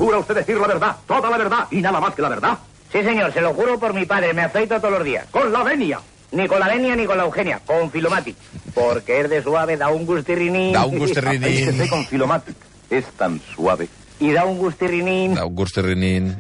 ¿Jura 0.02 0.18
usted 0.18 0.34
decir 0.34 0.58
la 0.58 0.66
verdad, 0.66 0.96
toda 1.06 1.30
la 1.30 1.38
verdad 1.38 1.68
y 1.70 1.80
nada 1.80 2.00
más 2.00 2.16
que 2.16 2.24
la 2.24 2.30
verdad? 2.30 2.58
Sí, 2.92 3.04
señor, 3.04 3.32
se 3.34 3.40
lo 3.40 3.54
juro 3.54 3.80
por 3.80 3.94
mi 3.94 4.06
padre, 4.06 4.34
me 4.34 4.42
afeito 4.42 4.80
todos 4.80 4.96
los 4.96 5.04
días. 5.04 5.28
Con 5.30 5.54
la 5.54 5.62
venia. 5.62 6.00
Ni 6.32 6.48
con 6.48 6.60
la 6.60 6.70
Denia 6.70 6.96
ni 6.96 7.06
con 7.06 7.18
la 7.18 7.26
Eugenia, 7.26 7.62
con 7.64 7.92
Filomatic. 7.92 8.36
Porque 8.74 9.20
es 9.20 9.30
de 9.30 9.44
suave, 9.44 9.78
da 9.78 9.90
un 9.90 10.08
gustirrinín. 10.08 10.74
Da 10.74 10.86
un 10.86 10.98
gustirrinín. 10.98 11.88
Con 11.90 12.06
Filomatic. 12.06 12.56
Es 12.90 13.06
tan 13.12 13.40
suave. 13.54 13.90
Y 14.20 14.32
da 14.32 14.46
un 14.46 14.58
gustirrinín. 14.58 15.38
Augusto 15.38 15.82
Rinin... 15.84 16.36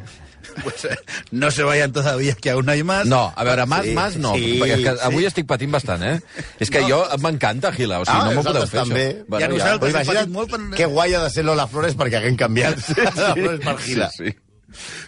Pues, 0.63 0.85
eh, 0.85 0.97
no 1.31 1.49
se 1.51 1.63
vayan 1.63 1.91
todavía, 1.91 2.35
que 2.35 2.49
aún 2.51 2.67
hay 2.69 2.83
más. 2.83 3.05
No, 3.07 3.33
a 3.35 3.43
veure, 3.43 3.65
más, 3.65 3.85
Sí, 3.85 3.93
más 3.93 4.17
no. 4.17 4.33
sí, 4.35 4.59
perquè 4.59 4.75
és 4.77 4.83
que 4.83 4.91
sí. 4.97 5.03
avui 5.07 5.25
estic 5.25 5.47
patint 5.47 5.71
bastant, 5.71 6.03
eh? 6.03 6.19
És 6.59 6.69
que 6.69 6.83
jo 6.83 6.99
m'encanta 7.23 7.71
Gila, 7.71 8.01
o 8.01 8.05
sigui, 8.05 8.17
Ah, 8.19 8.25
no 8.29 8.35
m'ho 8.35 8.43
podeu 8.43 8.67
fer, 8.67 8.79
també. 8.83 9.05
això. 9.23 9.39
I 9.39 9.43
a 9.43 9.47
nosaltres 9.47 9.89
hem 9.93 10.01
imagina't 10.01 10.29
molt 10.35 10.51
per- 10.51 10.77
que 10.77 10.85
guai 10.91 11.13
ha 11.15 11.23
de 11.23 11.29
ser 11.29 11.45
Lola 11.45 11.67
Flores 11.67 11.95
perquè 11.97 12.19
haguem 12.19 12.35
canviat 12.37 12.77
la 12.97 13.11
Flores 13.35 13.59
per 13.63 13.77
Gila. 13.79 14.09
Sí, 14.11 14.25
sí. 14.29 14.35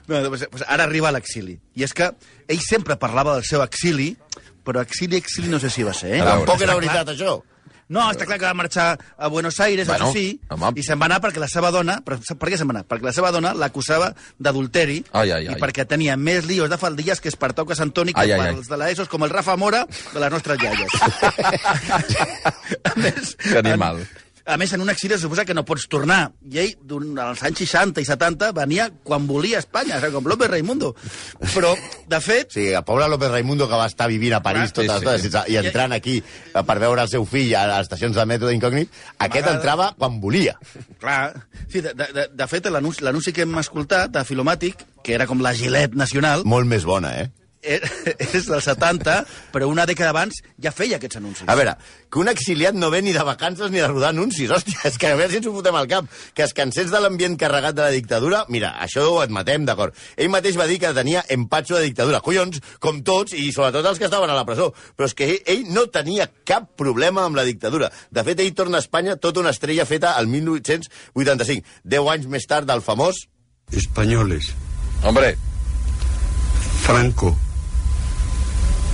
No, 0.07 0.21
doncs, 0.21 0.41
doncs 0.51 0.63
ara 0.67 0.83
arriba 0.83 1.07
a 1.09 1.13
l'exili. 1.15 1.59
I 1.75 1.83
és 1.83 1.93
que 1.93 2.09
ell 2.47 2.59
sempre 2.63 2.97
parlava 3.00 3.35
del 3.38 3.45
seu 3.47 3.62
exili, 3.63 4.17
però 4.63 4.81
exili, 4.81 5.15
exili 5.17 5.47
no 5.51 5.59
sé 5.59 5.69
si 5.69 5.83
va 5.83 5.93
ser, 5.93 6.15
eh? 6.17 6.23
Tampoc 6.23 6.62
era 6.62 6.75
veritat, 6.75 7.07
això. 7.15 7.41
No, 7.93 8.07
està 8.09 8.25
clar 8.25 8.39
que 8.41 8.47
va 8.47 8.53
marxar 8.57 8.88
a 8.97 9.29
Buenos 9.29 9.59
Aires, 9.62 9.88
Bueno, 9.88 10.09
això 10.09 10.17
sí, 10.17 10.39
home. 10.50 10.71
i 10.81 10.83
se'n 10.85 11.00
va 11.01 11.05
anar 11.12 11.19
perquè 11.23 11.41
la 11.43 11.50
seva 11.51 11.69
dona... 11.73 12.00
Sap 12.25 12.39
per 12.41 12.50
què 12.50 12.57
se'n 12.57 12.69
va 12.69 12.73
anar? 12.79 12.85
Perquè 12.89 13.05
la 13.05 13.13
seva 13.15 13.29
dona 13.35 13.53
l'acusava 13.53 14.12
d'adulteri 14.39 15.00
i 15.53 15.57
perquè 15.62 15.85
tenia 15.89 16.17
més 16.17 16.47
líos 16.50 16.71
de 16.71 16.77
faldilles 16.81 17.21
que 17.21 17.29
Espartau 17.29 17.67
que 17.69 17.77
Santoni, 17.77 18.13
que 18.15 18.25
Ai, 18.25 18.33
per 18.33 18.47
ai. 18.50 18.55
els 18.57 18.69
de 18.71 18.77
l'ESO 18.81 19.05
com 19.12 19.23
el 19.27 19.31
Rafa 19.33 19.55
Mora 19.62 19.85
de 19.85 20.19
les 20.23 20.31
nostres 20.33 20.57
iaies. 20.63 20.91
a 22.89 22.93
més, 22.97 23.35
Que 23.38 23.57
animal. 23.59 24.01
En, 24.03 24.23
A 24.45 24.57
més, 24.59 24.73
en 24.75 24.81
un 24.83 24.89
se 24.93 25.17
suposa 25.17 25.45
que 25.45 25.53
no 25.53 25.63
pots 25.63 25.85
tornar. 25.88 26.33
I 26.51 26.59
ell, 26.59 26.73
als 27.23 27.43
anys 27.47 27.62
60 27.63 28.01
i 28.01 28.05
70, 28.05 28.51
venia 28.51 28.89
quan 29.03 29.25
volia 29.27 29.57
a 29.57 29.63
Espanya, 29.63 30.01
com 30.12 30.27
López 30.27 30.50
Raimundo. 30.51 30.93
Però, 31.53 31.71
de 32.09 32.19
fet, 32.19 32.51
Sí, 32.51 32.67
el 32.73 32.83
pobre 32.83 33.07
López 33.07 33.31
Raimundo 33.31 33.69
que 33.69 33.79
va 33.79 33.88
estar 33.88 34.09
vivint 34.12 34.35
a 34.35 34.41
París 34.43 34.73
Sí, 34.73 34.81
totes 34.81 35.00
sí. 35.00 35.05
les 35.05 35.25
hores 35.31 35.50
i 35.50 35.57
entrant 35.62 35.95
aquí 35.95 36.17
eh, 36.19 36.63
per 36.63 36.77
veure 36.79 37.05
el 37.05 37.12
seu 37.12 37.23
fill 37.25 37.53
a 37.55 37.65
les 37.71 37.88
estacions 37.88 38.15
de 38.15 38.25
metro 38.25 38.51
d'incògnit, 38.51 38.91
aquest 39.19 39.47
entrava 39.47 39.93
quan 39.97 40.19
volia. 40.19 40.57
clar... 41.00 41.47
Sí, 41.69 41.81
de, 41.81 41.93
de, 41.95 42.27
de, 42.29 42.47
fet, 42.47 42.67
l'anunci 42.67 43.31
que 43.33 43.47
hem 43.47 43.55
escoltat 43.57 44.12
de 44.12 44.25
Filomàtic, 44.27 44.83
que 45.03 45.15
era 45.15 45.25
com 45.25 45.41
la 45.41 45.55
gilet 45.57 45.95
nacional, 45.95 46.43
Molt 46.45 46.67
més 46.67 46.83
bona, 46.85 47.15
eh? 47.17 47.31
Eh, 47.63 47.79
és 48.38 48.48
del 48.48 48.62
70, 48.62 49.15
però 49.53 49.67
una 49.72 49.86
dècada 49.89 50.12
abans 50.13 50.39
ja 50.62 50.74
feia 50.75 51.00
aquests 51.00 51.20
anuncis. 51.20 51.48
A 51.50 51.55
veure, 51.58 51.75
que 52.12 52.22
un 52.22 52.29
exiliat 52.32 52.77
no 52.77 52.91
ve 52.93 53.01
ni 53.01 53.13
de 53.15 53.24
vacances 53.25 53.72
ni 53.72 53.82
de 53.82 53.88
rodar 53.88 54.12
anuncis, 54.13 54.51
hòstia, 54.51 54.84
és 54.89 55.00
que 55.00 55.12
a 55.12 55.17
veure 55.17 55.32
si 55.32 55.39
ens 55.41 55.50
ho 55.50 55.55
fotem 55.55 55.77
al 55.79 55.89
cap. 55.91 56.10
Que 56.36 56.46
es 56.46 56.53
cansés 56.58 56.91
de 56.91 57.01
l'ambient 57.01 57.38
carregat 57.39 57.77
de 57.77 57.86
la 57.86 57.93
dictadura, 57.96 58.43
mira, 58.53 58.74
això 58.84 59.05
ho 59.10 59.20
admetem, 59.24 59.67
d'acord. 59.67 59.98
Ell 60.17 60.32
mateix 60.34 60.60
va 60.60 60.67
dir 60.70 60.79
que 60.82 60.93
tenia 60.96 61.24
empatxo 61.34 61.77
de 61.79 61.88
dictadura. 61.88 62.22
Collons, 62.25 62.62
com 62.84 63.01
tots, 63.05 63.36
i 63.38 63.51
sobretot 63.55 63.88
els 63.89 64.01
que 64.01 64.10
estaven 64.10 64.32
a 64.32 64.38
la 64.38 64.46
presó. 64.48 64.72
Però 64.98 65.10
és 65.10 65.17
que 65.17 65.29
ell, 65.29 65.39
ell 65.55 65.63
no 65.74 65.88
tenia 65.93 66.29
cap 66.46 66.74
problema 66.79 67.25
amb 67.27 67.39
la 67.39 67.48
dictadura. 67.48 67.91
De 68.12 68.25
fet, 68.27 68.43
ell 68.43 68.53
torna 68.58 68.82
a 68.82 68.86
Espanya 68.86 69.17
tota 69.17 69.41
una 69.43 69.53
estrella 69.55 69.88
feta 69.89 70.17
al 70.20 70.27
1885, 70.32 71.79
deu 71.84 72.12
anys 72.12 72.29
més 72.29 72.48
tard 72.50 72.70
del 72.70 72.84
famós... 72.86 73.27
Españoles, 73.74 74.51
Hombre, 75.03 75.38
Franco 76.84 77.32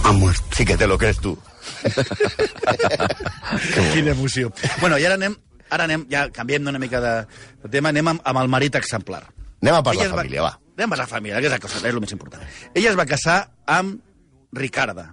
ha 0.10 0.14
muerto. 0.14 0.44
Sí 0.56 0.66
que 0.66 0.78
te 0.78 0.88
lo 0.88 0.98
crees 0.98 1.20
tu. 1.20 1.38
Quina 3.94 4.12
emoció. 4.12 4.52
Bueno, 4.82 4.98
i 4.98 5.06
ara 5.06 5.16
anem, 5.20 5.36
ara 5.70 5.86
anem, 5.86 6.06
ja 6.12 6.28
canviem 6.34 6.68
una 6.68 6.82
mica 6.82 7.02
de, 7.04 7.14
de 7.64 7.72
tema, 7.72 7.94
anem 7.94 8.16
amb, 8.16 8.26
amb 8.26 8.42
el 8.42 8.52
marit 8.52 8.80
exemplar. 8.80 9.24
Anem 9.62 9.78
a 9.78 9.84
per 9.86 9.96
Ella 9.96 10.10
la 10.10 10.22
família, 10.22 10.46
va. 10.46 10.54
Anem 10.78 10.96
per 10.96 11.02
la 11.02 11.10
família, 11.12 11.40
que 11.40 11.50
és 11.50 11.56
la 11.56 11.62
cosa, 11.62 11.82
és 11.84 11.94
el 11.94 12.02
més 12.02 12.16
important. 12.16 12.46
Ella 12.74 12.94
es 12.94 13.00
va 13.00 13.08
casar 13.10 13.40
amb 13.70 14.00
Ricarda. 14.58 15.12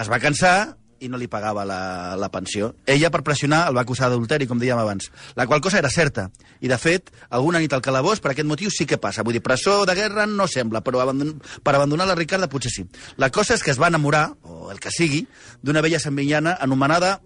Es 0.00 0.08
va 0.08 0.22
cansar 0.22 0.56
i 1.02 1.10
no 1.10 1.18
li 1.18 1.28
pagava 1.30 1.64
la, 1.66 2.14
la 2.18 2.28
pensió. 2.32 2.72
Ella, 2.86 3.10
per 3.10 3.22
pressionar, 3.26 3.64
el 3.68 3.76
va 3.76 3.82
acusar 3.82 4.08
d'adulteri, 4.10 4.46
com 4.50 4.60
dèiem 4.60 4.78
abans. 4.78 5.10
La 5.38 5.46
qual 5.50 5.60
cosa 5.64 5.80
era 5.80 5.90
certa. 5.90 6.28
I, 6.60 6.70
de 6.70 6.78
fet, 6.78 7.10
alguna 7.30 7.60
nit 7.62 7.72
al 7.74 7.82
calabós, 7.84 8.22
per 8.22 8.32
aquest 8.32 8.48
motiu, 8.48 8.70
sí 8.70 8.86
que 8.86 9.00
passa. 9.02 9.24
Vull 9.26 9.36
dir, 9.38 9.42
presó 9.44 9.82
de 9.88 9.96
guerra 9.98 10.26
no 10.30 10.46
sembla, 10.50 10.82
però 10.86 11.02
abandon... 11.02 11.34
per 11.62 11.74
abandonar 11.74 12.06
la 12.08 12.16
Ricarda 12.18 12.50
potser 12.52 12.72
sí. 12.72 12.86
La 13.18 13.32
cosa 13.34 13.58
és 13.58 13.66
que 13.66 13.74
es 13.74 13.80
va 13.82 13.90
enamorar, 13.90 14.28
o 14.42 14.70
el 14.72 14.80
que 14.80 14.94
sigui, 14.94 15.26
d'una 15.62 15.82
vella 15.82 16.00
sevillana 16.02 16.56
anomenada 16.60 17.18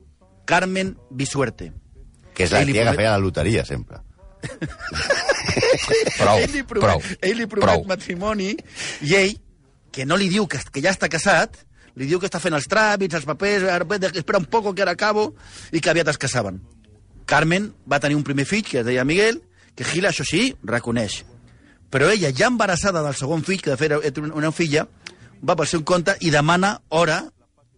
Carmen 0.46 0.96
Bisuerte. 1.10 1.72
Que 2.36 2.46
és 2.46 2.52
la 2.52 2.64
tia 2.64 2.90
que 2.90 2.98
feia 3.00 3.12
la 3.16 3.20
loteria, 3.20 3.64
sempre. 3.68 4.00
prou, 6.20 6.38
ell 6.38 6.52
li 6.52 6.62
promet, 6.68 6.84
prou, 6.84 7.02
ell 7.24 7.40
li 7.40 7.46
promet 7.50 7.66
prou. 7.66 7.86
matrimoni 7.88 8.52
i 9.08 9.16
ell, 9.18 9.34
que 9.92 10.04
no 10.06 10.18
li 10.20 10.28
diu 10.30 10.46
que, 10.50 10.60
que 10.70 10.82
ja 10.84 10.92
està 10.92 11.08
casat, 11.12 11.56
li 11.96 12.08
diu 12.08 12.20
que 12.20 12.28
està 12.28 12.40
fent 12.42 12.54
els 12.56 12.68
tràmits, 12.68 13.16
els 13.16 13.26
papers, 13.28 13.66
espera 14.12 14.40
un 14.40 14.48
poco 14.52 14.74
que 14.74 14.84
ara 14.84 14.92
acabo, 14.96 15.30
i 15.72 15.80
que 15.80 15.90
aviat 15.90 16.12
es 16.12 16.20
casaven. 16.20 16.60
Carmen 17.26 17.72
va 17.90 18.00
tenir 18.00 18.16
un 18.16 18.24
primer 18.24 18.46
fill, 18.46 18.64
que 18.64 18.80
es 18.82 18.86
deia 18.86 19.04
Miguel, 19.04 19.40
que 19.74 19.84
Gila, 19.84 20.12
això 20.12 20.24
sí, 20.24 20.50
reconeix. 20.62 21.24
Però 21.90 22.10
ella, 22.12 22.30
ja 22.36 22.50
embarassada 22.50 23.02
del 23.02 23.16
segon 23.16 23.42
fill, 23.46 23.62
que 23.62 23.72
de 23.72 23.80
fet 23.80 23.96
era 23.96 24.28
una 24.28 24.52
filla, 24.52 24.86
va 25.42 25.56
pel 25.56 25.68
seu 25.70 25.84
compte 25.84 26.16
i 26.20 26.30
demana 26.30 26.76
hora 26.88 27.22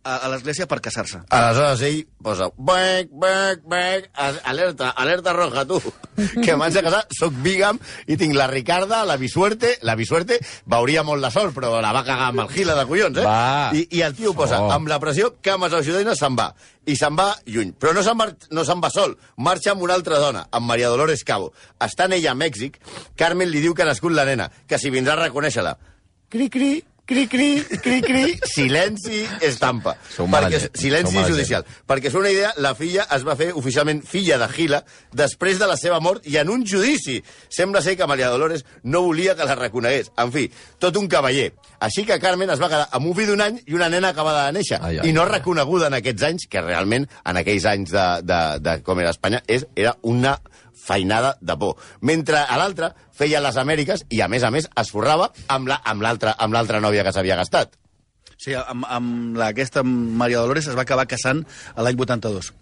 a, 0.05 0.17
a 0.25 0.28
l'església 0.33 0.67
per 0.71 0.81
casar-se. 0.85 1.21
Aleshores 1.35 1.83
ell 1.88 1.99
posa 2.23 2.49
bec, 2.57 3.11
bec, 3.12 3.62
bec, 3.69 4.09
a- 4.14 4.35
alerta, 4.50 4.90
alerta 4.90 5.33
roja, 5.37 5.64
tu, 5.69 5.78
que 6.45 6.57
m'haig 6.57 6.75
de 6.75 6.83
casar, 6.87 7.02
soc 7.19 7.33
bigam 7.45 7.78
i 8.07 8.17
tinc 8.21 8.35
la 8.37 8.47
Ricarda, 8.50 9.05
la 9.09 9.17
Bisuerte, 9.21 9.76
la 9.83 9.95
Bisuerte 9.99 10.38
veuria 10.67 11.02
molt 11.07 11.23
la 11.23 11.31
sort, 11.35 11.55
però 11.57 11.81
la 11.83 11.93
va 11.95 12.05
cagar 12.07 12.31
amb 12.33 12.45
el 12.45 12.49
gila 12.55 12.75
de 12.78 12.87
collons, 12.90 13.19
eh? 13.23 13.26
Va. 13.26 13.71
I, 13.75 13.87
I 13.99 14.02
el 14.07 14.14
tio 14.19 14.35
posa, 14.35 14.61
Oh. 14.62 14.71
amb 14.75 14.88
la 14.90 14.99
pressió, 14.99 15.35
cames 15.43 15.73
al 15.73 15.85
Judena 15.87 16.14
se'n 16.19 16.35
va. 16.38 16.49
I 16.88 16.95
se'n 16.97 17.14
va 17.19 17.28
lluny. 17.47 17.75
Però 17.78 17.93
no 17.95 18.02
se'n 18.02 18.17
va, 18.19 18.26
no 18.50 18.64
se'n 18.64 18.81
va 18.83 18.88
sol. 18.90 19.12
Marxa 19.37 19.75
amb 19.75 19.83
una 19.85 19.95
altra 19.95 20.19
dona, 20.19 20.47
amb 20.50 20.67
Maria 20.67 20.88
Dolores 20.88 21.23
Cabo. 21.25 21.52
Estant 21.85 22.14
ella 22.17 22.33
a 22.33 22.38
Mèxic, 22.38 22.78
Carmen 23.14 23.50
li 23.52 23.61
diu 23.61 23.75
que 23.76 23.85
ha 23.85 23.90
nascut 23.90 24.12
la 24.17 24.25
nena, 24.25 24.49
que 24.67 24.78
si 24.81 24.90
vindrà 24.90 25.14
a 25.19 25.23
reconèixer-la. 25.26 25.76
Cri, 26.28 26.49
cri, 26.52 26.71
cri, 27.09 27.27
cri, 27.27 27.65
cri, 27.81 28.00
cri, 28.05 28.25
silenci, 28.45 29.23
estampa. 29.41 29.97
Mala 30.27 30.49
Perquè, 30.49 30.61
gent, 30.61 30.77
silenci 30.77 31.17
mala 31.17 31.31
judicial. 31.31 31.64
Perquè 31.88 32.11
és 32.11 32.18
una 32.18 32.33
idea, 32.33 32.53
la 32.61 32.75
filla 32.77 33.07
es 33.16 33.25
va 33.25 33.37
fer 33.38 33.49
oficialment 33.57 34.03
filla 34.07 34.37
de 34.40 34.49
Gila 34.53 34.83
després 35.16 35.59
de 35.61 35.68
la 35.71 35.79
seva 35.81 36.03
mort 36.05 36.27
i 36.29 36.37
en 36.40 36.53
un 36.53 36.66
judici. 36.68 37.16
Sembla 37.49 37.81
ser 37.83 37.97
que 37.97 38.07
Maria 38.11 38.29
Dolores 38.29 38.66
no 38.85 39.03
volia 39.07 39.35
que 39.38 39.49
la 39.49 39.57
reconegués. 39.57 40.12
En 40.21 40.33
fi, 40.35 40.47
tot 40.79 41.01
un 41.01 41.09
cavaller. 41.09 41.49
Així 41.81 42.05
que 42.05 42.21
Carmen 42.21 42.53
es 42.53 42.61
va 42.61 42.68
quedar 42.68 42.88
amb 42.92 43.09
un 43.09 43.16
fill 43.16 43.33
d'un 43.33 43.44
any 43.47 43.61
i 43.64 43.79
una 43.79 43.88
nena 43.88 44.12
acabada 44.12 44.44
de 44.47 44.59
néixer. 44.59 44.83
Ai, 44.83 45.01
ai, 45.01 45.09
I 45.09 45.16
no 45.16 45.25
ai. 45.25 45.33
reconeguda 45.38 45.88
en 45.88 45.97
aquests 46.03 46.29
anys, 46.29 46.49
que 46.51 46.61
realment, 46.61 47.09
en 47.25 47.40
aquells 47.40 47.64
anys 47.73 47.94
de, 47.94 48.09
de, 48.29 48.40
de 48.61 48.79
com 48.85 49.01
era 49.01 49.16
Espanya, 49.16 49.40
és, 49.49 49.64
era 49.79 49.97
una 50.03 50.37
feinada 50.88 51.35
de 51.40 51.57
por. 51.61 51.77
Mentre 52.01 52.40
a 52.40 52.57
l'altre 52.61 52.92
feia 53.12 53.42
les 53.44 53.57
Amèriques 53.61 54.07
i, 54.09 54.22
a 54.24 54.29
més 54.33 54.42
a 54.46 54.51
més, 54.55 54.68
es 54.81 54.90
forrava 54.94 55.31
amb 55.53 55.68
la- 55.68 55.83
amb 55.85 56.03
l'altra 56.03 56.35
amb 56.38 56.57
l'altra 56.57 56.81
nòvia 56.81 57.05
que 57.05 57.12
s'havia 57.12 57.37
gastat. 57.37 57.77
Sí, 58.38 58.53
amb, 58.55 58.85
amb 58.87 59.37
la, 59.37 59.48
aquesta 59.51 59.83
Maria 59.83 60.38
Dolores 60.44 60.68
es 60.70 60.77
va 60.79 60.85
acabar 60.87 61.09
casant 61.11 61.44
l'any 61.77 61.98
82. 61.98 62.53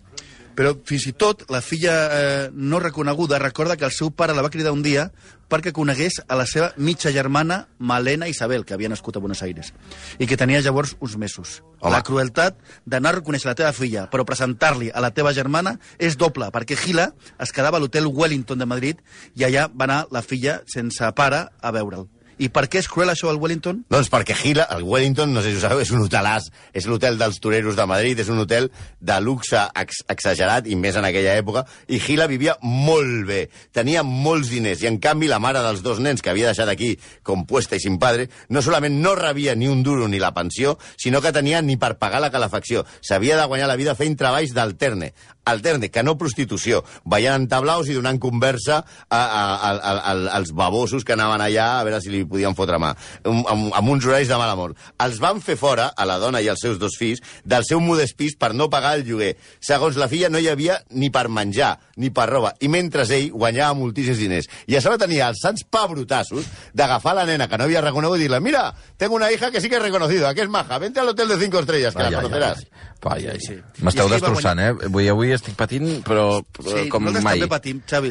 Però 0.56 0.72
fins 0.88 1.04
i 1.10 1.12
tot 1.12 1.44
la 1.52 1.60
filla 1.60 1.94
eh, 2.08 2.50
no 2.52 2.80
reconeguda 2.80 3.38
recorda 3.42 3.76
que 3.76 3.84
el 3.84 3.92
seu 3.92 4.10
pare 4.10 4.34
la 4.34 4.44
va 4.44 4.50
cridar 4.50 4.72
un 4.72 4.82
dia 4.82 5.10
perquè 5.52 5.70
conegués 5.72 6.18
a 6.26 6.38
la 6.38 6.46
seva 6.48 6.72
mitja 6.76 7.12
germana 7.14 7.66
Malena 7.78 8.26
Isabel, 8.26 8.64
que 8.64 8.74
havia 8.74 8.90
nascut 8.90 9.16
a 9.16 9.22
Buenos 9.22 9.42
Aires, 9.46 9.72
i 10.18 10.26
que 10.26 10.38
tenia 10.40 10.62
llavors 10.64 10.96
uns 10.98 11.14
mesos. 11.20 11.60
Home. 11.78 11.92
La 11.92 12.02
crueltat 12.02 12.58
d'anar 12.84 13.12
a 13.12 13.18
reconèixer 13.20 13.52
la 13.52 13.58
teva 13.58 13.74
filla, 13.76 14.08
però 14.10 14.26
presentar-li 14.26 14.90
a 14.90 15.04
la 15.04 15.12
teva 15.14 15.34
germana 15.36 15.76
és 15.98 16.18
doble, 16.18 16.50
perquè 16.50 16.78
Gila 16.80 17.10
es 17.38 17.54
quedava 17.54 17.78
a 17.78 17.84
l'hotel 17.84 18.10
Wellington 18.10 18.58
de 18.58 18.66
Madrid 18.66 19.04
i 19.36 19.46
allà 19.46 19.68
va 19.70 19.86
anar 19.86 20.04
la 20.10 20.24
filla 20.24 20.62
sense 20.66 21.14
pare 21.14 21.46
a 21.60 21.74
veure'l. 21.76 22.08
I 22.36 22.50
per 22.52 22.66
què 22.68 22.82
és 22.82 22.88
cruel 22.92 23.08
això 23.08 23.30
al 23.30 23.38
Wellington? 23.40 23.78
Doncs 23.88 24.10
perquè 24.12 24.34
Gila, 24.36 24.66
el 24.74 24.82
Wellington, 24.84 25.30
no 25.32 25.40
sé 25.40 25.54
si 25.54 25.56
ho 25.56 25.62
sabeu, 25.62 25.80
és 25.80 25.92
un 25.94 26.02
hotelàs, 26.04 26.50
és 26.76 26.84
l'hotel 26.84 27.16
dels 27.16 27.38
toreros 27.40 27.78
de 27.78 27.86
Madrid, 27.88 28.20
és 28.20 28.28
un 28.32 28.42
hotel 28.42 28.68
de 29.00 29.16
luxe 29.24 29.62
ex 29.80 30.02
exagerat, 30.12 30.68
i 30.68 30.76
més 30.76 30.98
en 31.00 31.08
aquella 31.08 31.32
època, 31.40 31.64
i 31.88 32.00
Gila 32.02 32.26
vivia 32.28 32.58
molt 32.60 33.24
bé, 33.30 33.40
tenia 33.72 34.02
molts 34.04 34.50
diners, 34.52 34.82
i 34.84 34.90
en 34.90 34.98
canvi 35.00 35.30
la 35.32 35.40
mare 35.40 35.62
dels 35.64 35.80
dos 35.86 36.02
nens 36.04 36.20
que 36.20 36.34
havia 36.34 36.52
deixat 36.52 36.68
aquí, 36.68 36.92
compuesta 37.24 37.80
i 37.80 37.80
sin 37.80 37.96
padre, 38.02 38.28
no 38.52 38.60
solament 38.60 39.00
no 39.00 39.14
rebia 39.16 39.56
ni 39.56 39.70
un 39.72 39.80
duro 39.86 40.04
ni 40.04 40.20
la 40.20 40.34
pensió, 40.36 40.76
sinó 41.00 41.24
que 41.24 41.32
tenia 41.32 41.62
ni 41.64 41.78
per 41.80 41.94
pagar 41.96 42.20
la 42.20 42.32
calefacció. 42.34 42.84
S'havia 43.00 43.40
de 43.40 43.48
guanyar 43.48 43.70
la 43.72 43.80
vida 43.80 43.96
fent 43.96 44.18
treballs 44.20 44.52
d'alterne, 44.52 45.14
alterne, 45.46 45.88
que 45.88 46.02
no 46.04 46.18
prostitució, 46.18 46.82
ballant 47.06 47.46
en 47.46 47.48
tablaus 47.48 47.88
i 47.88 47.96
donant 47.96 48.18
conversa 48.20 48.82
a, 48.82 49.16
a, 49.16 49.20
a, 49.22 49.72
a, 49.72 50.14
als 50.36 50.52
babosos 50.52 51.06
que 51.06 51.14
anaven 51.14 51.44
allà 51.44 51.68
a 51.78 51.84
veure 51.86 52.02
si 52.02 52.12
li 52.12 52.25
podien 52.28 52.54
fotre 52.58 52.78
mà, 52.82 52.92
amb, 53.24 53.46
amb, 53.48 53.70
amb 53.74 53.88
uns 53.94 54.04
horaris 54.06 54.28
de 54.28 54.36
mala 54.40 54.56
mort. 54.58 54.76
Els 55.02 55.18
van 55.22 55.40
fer 55.40 55.56
fora, 55.56 55.90
a 55.96 56.04
la 56.08 56.18
dona 56.18 56.40
i 56.42 56.48
als 56.48 56.60
seus 56.62 56.78
dos 56.78 56.96
fills, 56.98 57.20
del 57.44 57.64
seu 57.64 57.80
modest 57.80 58.16
pis 58.16 58.36
per 58.36 58.52
no 58.54 58.68
pagar 58.70 58.96
el 58.98 59.04
lloguer. 59.08 59.34
Segons 59.60 59.96
la 59.96 60.08
filla, 60.08 60.28
no 60.30 60.38
hi 60.42 60.48
havia 60.48 60.80
ni 60.90 61.10
per 61.10 61.28
menjar, 61.28 61.74
ni 61.96 62.10
per 62.10 62.28
roba, 62.30 62.54
i 62.60 62.68
mentre 62.68 63.04
ell 63.06 63.30
guanyava 63.32 63.74
moltíssims 63.74 64.18
diners. 64.18 64.48
I 64.66 64.76
a 64.76 64.80
sobre 64.84 64.98
tenia 64.98 65.28
els 65.30 65.40
sants 65.42 65.64
pebrotassos 65.64 66.44
d'agafar 66.74 67.14
la 67.16 67.24
nena 67.26 67.48
que 67.48 67.56
no 67.58 67.64
havia 67.64 67.80
reconegut 67.84 68.18
i 68.18 68.26
dir-li 68.26 68.40
mira, 68.40 68.72
tengo 68.96 69.14
una 69.16 69.30
hija 69.32 69.50
que 69.50 69.60
sí 69.60 69.68
que 69.68 69.76
he 69.76 69.80
reconocido, 69.80 70.32
que 70.34 70.42
es 70.42 70.48
maja, 70.48 70.78
vente 70.78 71.00
al 71.00 71.08
hotel 71.08 71.28
de 71.28 71.38
cinco 71.38 71.58
estrellas, 71.60 71.94
que 71.94 72.02
Ai, 72.02 72.10
la 72.10 72.18
ai, 72.18 72.22
conocerás. 72.24 72.58
ai. 72.58 73.40
Sí. 73.40 73.54
M'esteu 73.84 74.08
va 74.08 74.16
destrossant, 74.16 74.58
eh? 74.58 74.72
Vull, 74.90 75.06
avui 75.12 75.30
estic 75.32 75.54
patint, 75.54 76.02
però, 76.04 76.40
però 76.56 76.72
Sí, 76.74 76.88
com 76.90 77.04
nosaltres 77.04 77.24
mai. 77.24 77.38
també 77.38 77.48
patim, 77.52 77.80
Xavi, 77.86 78.10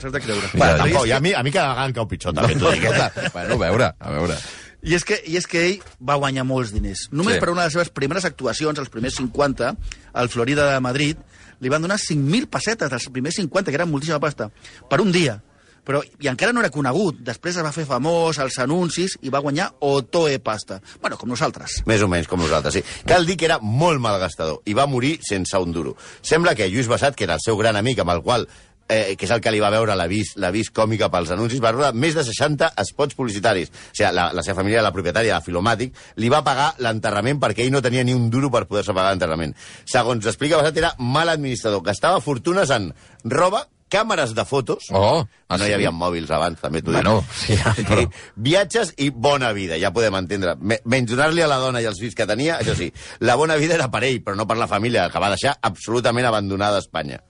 s'has 0.00 0.12
de 0.12 0.20
creure. 0.20 0.48
Ja, 0.48 0.58
Bueno, 0.58 0.72
ja. 0.72 0.82
tampoc, 0.82 1.06
i 1.06 1.12
a 1.12 1.20
mi, 1.20 1.32
a 1.34 1.42
mi 1.44 1.52
cada 1.54 1.68
vegada 1.74 1.86
em 1.86 1.94
cau 1.94 2.06
pitjor, 2.08 2.34
també 2.34 2.54
t'ho 2.58 2.72
dic. 2.72 2.82
bueno, 3.48 3.54
a 3.54 3.68
veure, 3.68 3.90
a 3.98 4.10
veure. 4.10 4.36
I 4.84 4.94
és, 4.98 5.04
que, 5.08 5.16
I 5.26 5.38
és 5.40 5.46
que 5.48 5.62
ell 5.64 5.78
va 6.04 6.18
guanyar 6.20 6.44
molts 6.44 6.72
diners. 6.74 7.06
Només 7.10 7.34
Sí. 7.38 7.40
per 7.40 7.50
una 7.50 7.62
de 7.62 7.66
les 7.68 7.72
seves 7.72 7.88
primeres 7.88 8.24
actuacions, 8.28 8.78
els 8.78 8.90
primers 8.92 9.14
50, 9.16 9.76
al 10.12 10.28
Florida 10.28 10.66
de 10.72 10.80
Madrid, 10.80 11.16
li 11.60 11.68
van 11.72 11.80
donar 11.80 11.96
5.000 11.98 12.46
pessetes, 12.52 12.90
dels 12.90 13.08
primers 13.08 13.36
50, 13.36 13.70
que 13.70 13.76
eren 13.80 13.90
moltíssima 13.90 14.20
pasta, 14.20 14.50
per 14.90 15.00
un 15.00 15.10
dia. 15.12 15.40
Però, 15.84 16.00
I 16.20 16.28
encara 16.28 16.52
no 16.52 16.60
era 16.60 16.70
conegut. 16.72 17.18
Després 17.20 17.56
es 17.56 17.62
va 17.64 17.70
fer 17.72 17.84
famós 17.84 18.38
als 18.40 18.58
anuncis 18.58 19.18
i 19.20 19.28
va 19.28 19.40
guanyar 19.44 19.66
Otoe 19.84 20.38
pasta. 20.40 20.80
Bueno, 21.00 21.18
com 21.20 21.28
nosaltres. 21.28 21.82
Més 21.84 22.00
o 22.00 22.08
menys 22.08 22.26
com 22.26 22.40
nosaltres, 22.40 22.72
sí. 22.78 22.82
Cal 23.06 23.26
dir 23.28 23.36
que 23.36 23.44
era 23.44 23.58
molt 23.60 24.00
malgastador 24.00 24.62
i 24.64 24.72
va 24.72 24.86
morir 24.86 25.18
sense 25.22 25.56
un 25.60 25.72
duro. 25.72 25.94
Sembla 26.22 26.54
que 26.54 26.70
Lluís 26.70 26.88
Bassat, 26.88 27.14
que 27.14 27.24
era 27.24 27.34
el 27.34 27.40
seu 27.44 27.56
gran 27.60 27.76
amic 27.76 28.00
amb 28.00 28.10
el 28.16 28.22
qual 28.22 28.48
eh, 28.88 29.16
que 29.16 29.24
és 29.26 29.30
el 29.34 29.40
que 29.40 29.50
li 29.50 29.60
va 29.62 29.70
veure 29.72 29.94
l'avís 29.96 30.34
l'avís 30.36 30.70
còmica 30.70 31.08
pels 31.12 31.30
anuncis, 31.34 31.60
va 31.62 31.72
rebre 31.72 31.92
més 31.92 32.14
de 32.14 32.24
60 32.24 32.72
spots 32.84 33.14
publicitaris. 33.18 33.70
O 33.70 33.94
sigui, 33.96 34.10
la, 34.14 34.30
la 34.32 34.42
seva 34.42 34.60
família, 34.62 34.82
la 34.84 34.92
propietària 34.92 35.38
de 35.38 35.44
Filomàtic, 35.46 35.94
li 36.16 36.28
va 36.32 36.42
pagar 36.44 36.72
l'enterrament 36.78 37.40
perquè 37.40 37.64
ell 37.64 37.72
no 37.72 37.82
tenia 37.82 38.04
ni 38.04 38.14
un 38.14 38.28
duro 38.30 38.50
per 38.50 38.66
poder-se 38.66 38.92
pagar 38.92 39.12
l'enterrament. 39.14 39.54
Segons 39.84 40.26
explica 40.26 40.56
Basat, 40.60 40.76
era 40.76 40.94
mal 40.98 41.28
administrador, 41.32 41.82
gastava 41.82 42.20
fortunes 42.20 42.70
en 42.70 42.92
roba, 43.24 43.66
càmeres 43.94 44.32
de 44.34 44.42
fotos, 44.48 44.88
Oh, 44.90 45.20
ah, 45.22 45.56
no 45.56 45.62
sí? 45.62 45.68
hi 45.70 45.74
havia 45.76 45.90
mòbils 45.94 46.30
abans, 46.34 46.58
també 46.58 46.80
t'ho 46.82 46.90
Bueno, 46.90 47.20
dic. 47.20 47.34
sí, 47.38 47.54
ja, 47.60 47.74
però- 47.86 48.08
Viatges 48.34 48.94
i 48.98 49.10
bona 49.10 49.52
vida, 49.54 49.76
ja 49.78 49.92
podem 49.94 50.16
entendre. 50.18 50.56
Me- 50.58 50.80
Menys 50.84 51.12
donar-li 51.12 51.44
a 51.44 51.46
la 51.46 51.60
dona 51.62 51.80
i 51.80 51.86
els 51.86 52.00
fills 52.00 52.16
que 52.18 52.26
tenia, 52.26 52.56
això 52.58 52.74
sí, 52.74 52.88
la 53.20 53.36
bona 53.38 53.54
vida 53.60 53.76
era 53.76 53.86
per 53.92 54.02
ell, 54.08 54.18
però 54.24 54.34
no 54.36 54.48
per 54.50 54.56
la 54.58 54.66
família, 54.66 55.06
que 55.12 55.22
va 55.22 55.30
deixar 55.30 55.54
absolutament 55.62 56.26
abandonada 56.26 56.80
a 56.80 56.82
Espanya. 56.82 57.20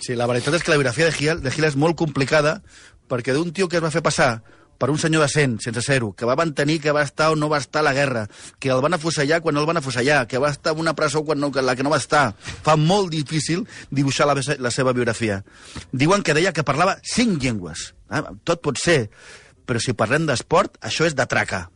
Sí, 0.00 0.16
la 0.16 0.28
veritat 0.30 0.56
és 0.56 0.64
que 0.64 0.72
la 0.72 0.78
biografia 0.80 1.10
de 1.10 1.12
Gil, 1.12 1.42
de 1.44 1.52
Gil 1.52 1.68
és 1.68 1.76
molt 1.76 1.98
complicada 1.98 2.60
perquè 3.10 3.34
d'un 3.36 3.52
tio 3.52 3.68
que 3.68 3.78
es 3.78 3.84
va 3.84 3.92
fer 3.92 4.02
passar 4.02 4.40
per 4.80 4.88
un 4.88 4.96
senyor 4.96 5.26
decent, 5.26 5.58
sense 5.60 5.82
ser-ho, 5.84 6.14
que 6.16 6.24
va 6.24 6.38
mantenir 6.40 6.78
que 6.80 6.92
va 6.96 7.02
estar 7.04 7.28
o 7.34 7.36
no 7.36 7.50
va 7.52 7.58
estar 7.60 7.82
a 7.82 7.84
la 7.84 7.92
guerra, 7.92 8.22
que 8.58 8.70
el 8.72 8.80
van 8.80 8.96
afusellar 8.96 9.42
quan 9.44 9.54
no 9.54 9.60
el 9.60 9.68
van 9.68 9.76
afusellar, 9.76 10.26
que 10.26 10.40
va 10.40 10.48
estar 10.48 10.72
en 10.72 10.80
una 10.80 10.94
presó 10.96 11.20
quan 11.22 11.38
no, 11.38 11.52
que 11.52 11.60
la 11.60 11.76
que 11.76 11.84
no 11.84 11.92
va 11.92 12.00
estar. 12.00 12.32
Fa 12.40 12.78
molt 12.80 13.12
difícil 13.12 13.66
dibuixar 13.90 14.24
la, 14.30 14.38
la 14.40 14.72
seva 14.72 14.96
biografia. 14.96 15.42
Diuen 15.92 16.24
que 16.24 16.32
deia 16.32 16.54
que 16.56 16.64
parlava 16.64 16.96
cinc 17.04 17.44
llengües. 17.44 17.90
Ah, 18.08 18.24
tot 18.42 18.64
pot 18.64 18.80
ser, 18.80 19.10
però 19.68 19.82
si 19.84 19.92
parlem 19.92 20.24
d'esport, 20.30 20.80
això 20.80 21.04
és 21.04 21.14
de 21.18 21.28
traca. 21.28 21.66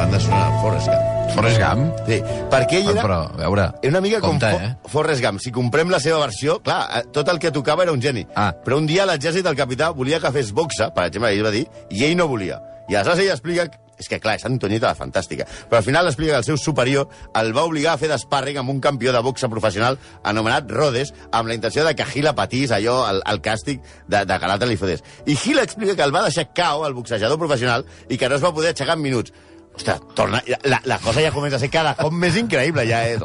Van 0.00 0.16
de 0.16 0.22
sonar 0.24 0.48
Forrest 0.62 0.88
Gump. 0.88 1.13
Forrest 1.32 1.58
Gump? 1.60 1.94
Sí, 2.06 2.18
perquè 2.52 2.80
ell 2.80 2.88
Ah, 2.88 2.94
era... 2.94 3.02
Però, 3.06 3.18
a 3.32 3.38
veure... 3.38 3.68
Era 3.82 3.92
una 3.96 4.02
mica 4.04 4.20
com 4.20 4.34
compte, 4.34 4.50
Fo 4.50 4.60
eh? 4.62 4.90
Forrest 4.92 5.22
Gump. 5.24 5.40
Si 5.42 5.50
comprem 5.54 5.90
la 5.90 6.00
seva 6.02 6.20
versió, 6.22 6.58
clar, 6.62 6.82
eh, 6.98 7.04
tot 7.14 7.30
el 7.32 7.40
que 7.42 7.50
tocava 7.54 7.82
era 7.86 7.94
un 7.94 8.02
geni. 8.02 8.26
Ah. 8.36 8.52
Però 8.64 8.78
un 8.78 8.86
dia 8.90 9.06
l'exèrcit 9.08 9.46
del 9.46 9.56
capità 9.58 9.90
volia 9.96 10.20
que 10.22 10.30
fes 10.34 10.52
boxa, 10.54 10.90
per 10.94 11.08
exemple, 11.08 11.32
ell 11.34 11.46
va 11.46 11.54
dir, 11.54 11.64
i 11.90 12.04
ell 12.06 12.14
no 12.18 12.28
volia. 12.30 12.60
I 12.90 12.98
aleshores 12.98 13.24
ell 13.24 13.32
explica... 13.34 13.70
És 13.94 14.08
que, 14.10 14.18
clar, 14.18 14.32
és 14.34 14.42
Antonieta 14.42 14.88
la 14.88 14.96
fantàstica. 14.98 15.44
Però 15.70 15.78
al 15.78 15.84
final 15.86 16.08
explica 16.10 16.32
que 16.32 16.40
el 16.42 16.46
seu 16.48 16.56
superior 16.58 17.06
el 17.38 17.52
va 17.54 17.62
obligar 17.62 17.92
a 17.92 18.00
fer 18.00 18.08
d'espàrrec 18.10 18.56
amb 18.58 18.72
un 18.72 18.80
campió 18.82 19.12
de 19.14 19.20
boxa 19.22 19.46
professional 19.48 20.00
anomenat 20.26 20.66
Rhodes, 20.66 21.12
amb 21.30 21.46
la 21.46 21.54
intenció 21.54 21.84
de 21.86 21.94
que 21.94 22.02
Gila 22.10 22.32
patís 22.34 22.74
allò, 22.74 23.04
el, 23.12 23.22
el 23.30 23.38
càstig 23.40 23.78
de, 24.10 24.24
de 24.26 24.38
l'altre 24.42 24.66
li 24.66 24.74
fotés. 24.80 25.04
I 25.30 25.36
Gila 25.38 25.62
explica 25.62 25.94
que 25.94 26.02
el 26.02 26.14
va 26.14 26.24
deixar 26.26 26.48
cau, 26.50 26.82
el 26.88 26.98
boxejador 26.98 27.38
professional, 27.38 27.86
i 28.10 28.18
que 28.18 28.28
no 28.28 28.34
es 28.34 28.42
va 28.42 28.50
poder 28.52 28.74
aixecar 28.74 28.98
en 28.98 29.06
minuts. 29.06 29.30
Ostres, 29.74 30.00
torna, 30.14 30.38
la, 30.70 30.78
la 30.86 30.98
cosa 31.02 31.18
ja 31.18 31.32
comença 31.34 31.58
a 31.58 31.60
ser 31.62 31.68
cada 31.72 31.96
cop 31.98 32.12
més 32.14 32.36
increïble, 32.38 32.84
ja 32.86 33.00
és. 33.10 33.18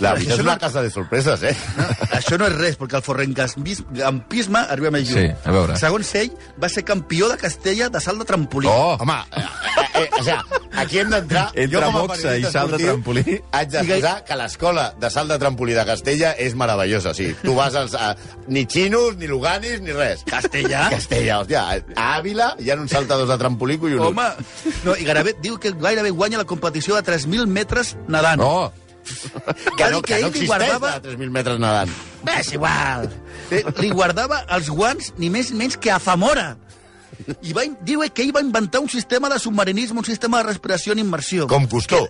La 0.00 0.14
vida 0.16 0.32
és 0.32 0.40
una 0.40 0.56
casa 0.58 0.80
de 0.80 0.88
sorpreses, 0.88 1.42
eh? 1.44 1.52
No, 1.76 1.88
això 2.16 2.38
no 2.40 2.48
és 2.48 2.56
res, 2.56 2.78
perquè 2.80 2.96
el 2.96 3.04
forrengampisme 3.04 4.62
arriba 4.62 4.92
més 4.94 5.10
lluny. 5.10 5.26
Sí, 5.28 5.44
a 5.44 5.52
veure. 5.52 5.76
Segons 5.76 6.14
ell, 6.22 6.32
va 6.62 6.70
ser 6.72 6.86
campió 6.88 7.28
de 7.28 7.36
Castella 7.40 7.90
de 7.92 8.00
salt 8.00 8.22
de 8.22 8.28
trampolí. 8.30 8.70
Oh! 8.72 8.96
Home, 8.96 9.18
eh, 9.36 9.44
eh, 9.44 9.84
eh, 10.00 10.08
o 10.08 10.22
sigui, 10.24 10.62
aquí 10.80 11.02
hem 11.02 11.12
d'entrar... 11.12 11.44
Entre 11.66 11.92
boxa 11.98 12.32
i 12.40 12.48
salt 12.48 12.78
de 12.78 12.80
trampolí. 12.86 13.36
Haig 13.52 13.76
d'exposar 13.76 14.14
que 14.24 14.40
l'escola 14.40 14.86
de 15.04 15.12
salt 15.12 15.34
de 15.34 15.38
trampolí 15.44 15.76
de 15.76 15.84
Castella 15.84 16.32
és 16.40 16.56
meravellosa. 16.56 17.12
Sigui, 17.12 17.36
tu 17.44 17.58
vas 17.60 17.76
als... 17.76 17.92
A, 17.92 18.14
ni 18.48 18.64
xinos, 18.64 19.18
ni 19.20 19.28
luganis, 19.28 19.84
ni 19.84 19.92
res. 19.92 20.24
Castella? 20.32 20.88
Castella, 20.96 21.42
hòstia. 21.42 21.68
A 21.92 22.08
Àvila 22.16 22.54
hi 22.56 22.72
ha 22.72 22.80
uns 22.80 22.96
saltadors 22.96 23.28
de 23.28 23.38
trampolí 23.44 23.76
collonuts. 23.84 24.08
Home, 24.14 24.74
no, 24.88 24.96
i 24.96 25.04
gairebé, 25.04 25.36
diu 25.44 25.60
que 25.60 25.73
gairebé 25.80 26.10
guanya 26.10 26.40
la 26.40 26.48
competició 26.48 26.96
de 26.96 27.04
3.000 27.06 27.46
metres 27.46 27.94
nedant. 28.08 28.40
No! 28.40 28.72
que 29.76 29.90
no, 29.90 30.00
dir 30.00 30.02
que 30.02 30.20
no 30.22 30.30
existeix 30.32 30.48
guardava... 30.48 30.94
a 30.96 31.02
3.000 31.02 31.30
metres 31.30 31.60
nedant. 31.60 31.94
Bé, 32.24 32.38
és 32.40 32.52
igual. 32.56 33.08
Eh, 33.52 33.62
li 33.82 33.90
guardava 33.92 34.42
els 34.56 34.70
guants 34.72 35.12
ni 35.20 35.30
més 35.32 35.52
ni 35.52 35.60
menys 35.64 35.76
que 35.76 35.92
a 35.92 36.00
Zamora. 36.00 36.54
I 37.44 37.54
va, 37.56 37.64
diu 37.86 38.02
que 38.12 38.24
ell 38.24 38.34
va 38.34 38.42
inventar 38.44 38.82
un 38.82 38.90
sistema 38.90 39.30
de 39.30 39.38
submarinisme, 39.38 40.00
un 40.00 40.08
sistema 40.08 40.40
de 40.40 40.48
respiració 40.50 40.96
en 40.96 41.04
immersió. 41.04 41.48
Com 41.48 41.68
Costó. 41.70 42.02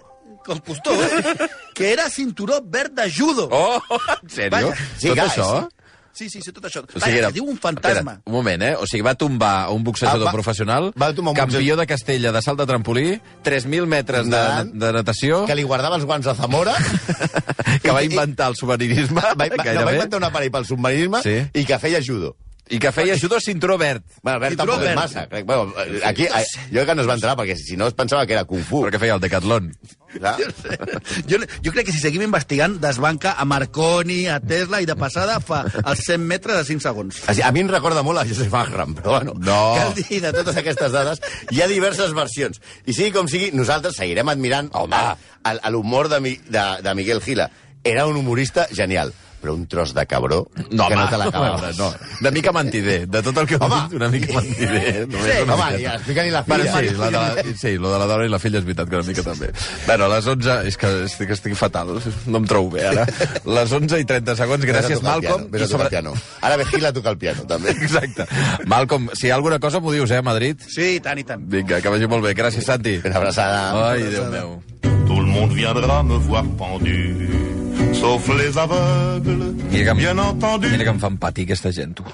Com 0.45 0.61
Costó, 0.65 0.95
eh? 1.03 1.49
que 1.75 1.93
era 1.93 2.09
cinturó 2.11 2.61
verd 2.63 2.93
de 3.01 3.11
judo. 3.11 3.49
Oh, 3.51 3.81
en 4.23 4.31
sèrio? 4.31 4.71
Vaja. 4.71 4.91
Sí, 4.99 5.09
Tot 5.09 5.19
clar, 5.19 5.29
això? 5.31 5.84
Sí, 6.15 6.31
sí, 6.31 6.41
sí, 6.41 6.53
tot 6.55 6.65
això. 6.69 6.81
O 6.87 7.01
sigui, 7.03 7.19
era... 7.19 7.31
diu 7.35 7.45
un 7.45 7.59
fantasma. 7.59 8.13
Espera, 8.21 8.23
un 8.31 8.33
moment, 8.37 8.63
eh? 8.63 8.75
O 8.79 8.87
sigui, 8.87 9.03
va 9.03 9.17
tombar 9.19 9.71
un 9.75 9.83
boxejador 9.83 10.29
Ah, 10.29 10.31
va- 10.31 10.33
professional, 10.37 10.93
va 11.01 11.09
tombar 11.13 11.33
un 11.35 11.41
campió 11.41 11.77
de 11.77 11.87
Castella 11.91 12.31
de 12.31 12.43
salt 12.43 12.61
de 12.61 12.67
trampolí, 12.71 13.21
3.000 13.43 13.87
metres 13.91 14.25
de, 14.25 14.31
Nedant. 14.31 14.73
de 14.73 14.93
natació, 14.93 15.45
Que 15.47 15.57
li 15.59 15.65
guardava 15.67 15.97
els 15.99 16.05
guants 16.07 16.27
a 16.31 16.35
Zamora. 16.39 16.75
que 17.83 17.91
va 17.91 18.03
inventar 18.05 18.49
el 18.53 18.57
submarinisme, 18.57 19.21
va, 19.27 19.35
va, 19.35 19.49
no, 19.75 19.85
va 19.85 19.93
inventar 19.99 20.19
un 20.23 20.25
aparell 20.31 20.51
pel 20.55 20.65
submarinisme 20.67 21.21
Sí. 21.27 21.37
i 21.53 21.65
que 21.67 21.79
feia 21.83 22.01
judo. 22.05 22.37
I 22.71 22.79
que 22.81 22.91
feia 22.93 23.19
judo 23.21 23.41
cinturó 23.41 23.77
verd. 23.77 24.03
Bueno, 24.23 24.37
Albert 24.37 24.55
Cinturó 24.55 24.73
tampoc 24.73 24.83
és 24.83 24.89
verd. 24.95 24.99
massa. 25.03 25.27
Crec, 25.29 25.45
bueno, 25.45 25.75
aquí, 26.05 26.25
eh, 26.25 26.45
jo 26.73 26.87
que 26.87 26.95
no 26.95 27.03
es 27.03 27.09
va 27.09 27.15
entrar, 27.19 27.37
perquè 27.37 27.57
si 27.57 27.77
no 27.77 27.87
es 27.87 27.95
pensava 27.95 28.25
que 28.27 28.33
era 28.33 28.45
Kung 28.45 28.63
Fu. 28.65 28.83
Perquè 28.87 28.99
feia 28.99 29.15
el 29.15 29.21
decatlon. 29.21 29.73
Clar? 30.15 30.37
Jo, 31.29 31.39
jo 31.65 31.73
crec 31.73 31.87
que 31.87 31.93
si 31.93 31.99
seguim 32.01 32.23
investigant, 32.23 32.77
desbanca 32.81 33.33
a 33.37 33.45
Marconi, 33.45 34.27
a 34.31 34.39
Tesla, 34.41 34.81
i 34.81 34.87
de 34.87 34.95
passada 34.97 35.41
fa 35.45 35.65
els 35.85 36.05
100 36.07 36.25
metres 36.31 36.57
a 36.57 36.65
5 36.65 36.81
segons. 36.85 37.19
O 37.25 37.33
sigui, 37.35 37.43
a 37.45 37.51
mi 37.53 37.61
em 37.65 37.69
recorda 37.73 38.03
molt 38.07 38.23
a 38.23 38.27
Joseph 38.29 38.55
Agram, 38.55 38.95
però 38.95 39.17
bueno, 39.19 39.35
No. 39.37 39.75
cal 39.77 39.93
dir 39.99 40.21
de 40.23 40.33
totes 40.33 40.57
aquestes 40.57 40.93
dades, 40.93 41.21
hi 41.51 41.61
ha 41.63 41.67
diverses 41.69 42.15
versions. 42.15 42.61
I 42.87 42.93
sigui 42.95 43.11
com 43.13 43.29
sigui, 43.29 43.51
nosaltres 43.53 43.97
seguirem 43.97 44.29
admirant 44.29 44.71
Home. 44.73 44.97
el- 45.45 45.61
l'humor 45.73 46.09
de, 46.09 46.21
de, 46.49 46.65
de 46.83 46.95
Miguel 46.95 47.21
Gila. 47.21 47.51
Era 47.83 48.07
un 48.07 48.17
humorista 48.17 48.69
genial, 48.73 49.13
però 49.45 49.53
un 49.55 49.67
tros 49.69 49.93
de 49.95 50.07
cabró 50.09 50.39
No, 50.71 50.89
que 50.89 50.95
home, 50.97 51.05
no 51.05 51.31
te 51.31 51.39
veure, 51.39 51.73
no. 51.77 51.91
Una 52.23 52.31
mica 52.33 52.53
mentider. 52.57 53.07
De 53.09 53.21
tot 53.23 53.37
el 53.43 53.47
que 53.51 53.57
Home. 53.61 53.77
dit, 53.85 53.97
una 54.01 54.09
mica 54.09 54.41
mentider. 54.41 55.07
Només 55.09 55.27
Sí, 55.35 55.43
una 55.45 55.55
home, 55.55 55.65
miqueta. 55.73 55.91
ja, 55.91 55.95
explica-li 55.99 56.31
la 56.31 56.43
Bueno, 56.49 56.65
filla. 56.65 56.81
sí, 56.81 56.97
la 56.97 57.07
de 57.07 57.13
la, 57.13 57.57
sí, 57.61 57.75
lo 57.77 57.93
de 57.93 57.99
la 57.99 58.07
dona 58.07 58.25
i 58.25 58.33
la 58.33 58.39
filla 58.41 58.59
és 58.59 58.65
veritat 58.65 58.89
que 58.89 58.97
una 58.97 59.07
mica 59.11 59.23
també. 59.27 59.51
Bueno, 59.87 60.05
a 60.09 60.09
les 60.17 60.27
11... 60.27 60.57
És 60.71 60.77
que 60.81 60.91
estic, 61.05 61.31
estic 61.37 61.55
fatal, 61.61 61.93
no 62.27 62.39
em 62.41 62.47
trobo 62.49 62.71
bé 62.75 62.87
ara. 62.89 63.05
Les 63.45 63.73
11 63.73 64.01
i 64.01 64.05
30 64.09 64.37
segons, 64.41 64.65
gràcies, 64.65 65.03
Malcolm. 65.05 65.47
Vés 65.53 65.67
a 65.67 65.69
tocar 65.69 65.87
el 65.87 65.91
piano. 65.99 66.15
Ara 66.41 66.57
ve 66.57 66.65
Gila 66.73 66.89
a 66.89 66.93
tocar 66.97 67.13
el 67.13 67.19
piano, 67.19 67.45
també. 67.51 67.71
Exacte. 67.77 68.25
Malcolm, 68.67 69.11
si 69.13 69.27
hi 69.29 69.31
ha 69.31 69.35
alguna 69.37 69.59
cosa 69.61 69.81
m'ho 69.81 69.93
dius, 69.93 70.11
eh, 70.11 70.23
a 70.23 70.23
Madrid? 70.23 70.57
Sí, 70.67 70.95
i 70.97 71.01
tant, 71.05 71.19
i 71.21 71.25
tant. 71.29 71.45
Vinga, 71.47 71.81
que 71.85 71.89
vagi 71.93 72.07
molt 72.09 72.25
bé. 72.25 72.33
Gràcies, 72.35 72.65
Santi. 72.65 73.01
Una 73.05 73.17
abraçada. 73.21 73.91
Ai, 73.91 74.03
Déu 74.15 74.31
meu. 74.31 74.63
Tout 75.05 75.21
le 75.21 75.27
monde 75.29 75.53
viendra 75.55 76.03
me 76.03 76.17
voir 76.19 76.45
pendu, 76.57 77.64
sauf 78.01 78.29
les 78.37 78.57
aveugles, 78.57 79.55
Mira 79.71 79.93
que, 79.93 79.99
bien 80.01 80.19
entendu. 80.19 80.69
mira 80.71 80.85
que 80.85 80.91
em 80.91 80.99
fan 81.01 81.17
patir 81.19 81.45
aquesta 81.45 81.71
gent, 81.73 81.95
tu. 81.95 82.05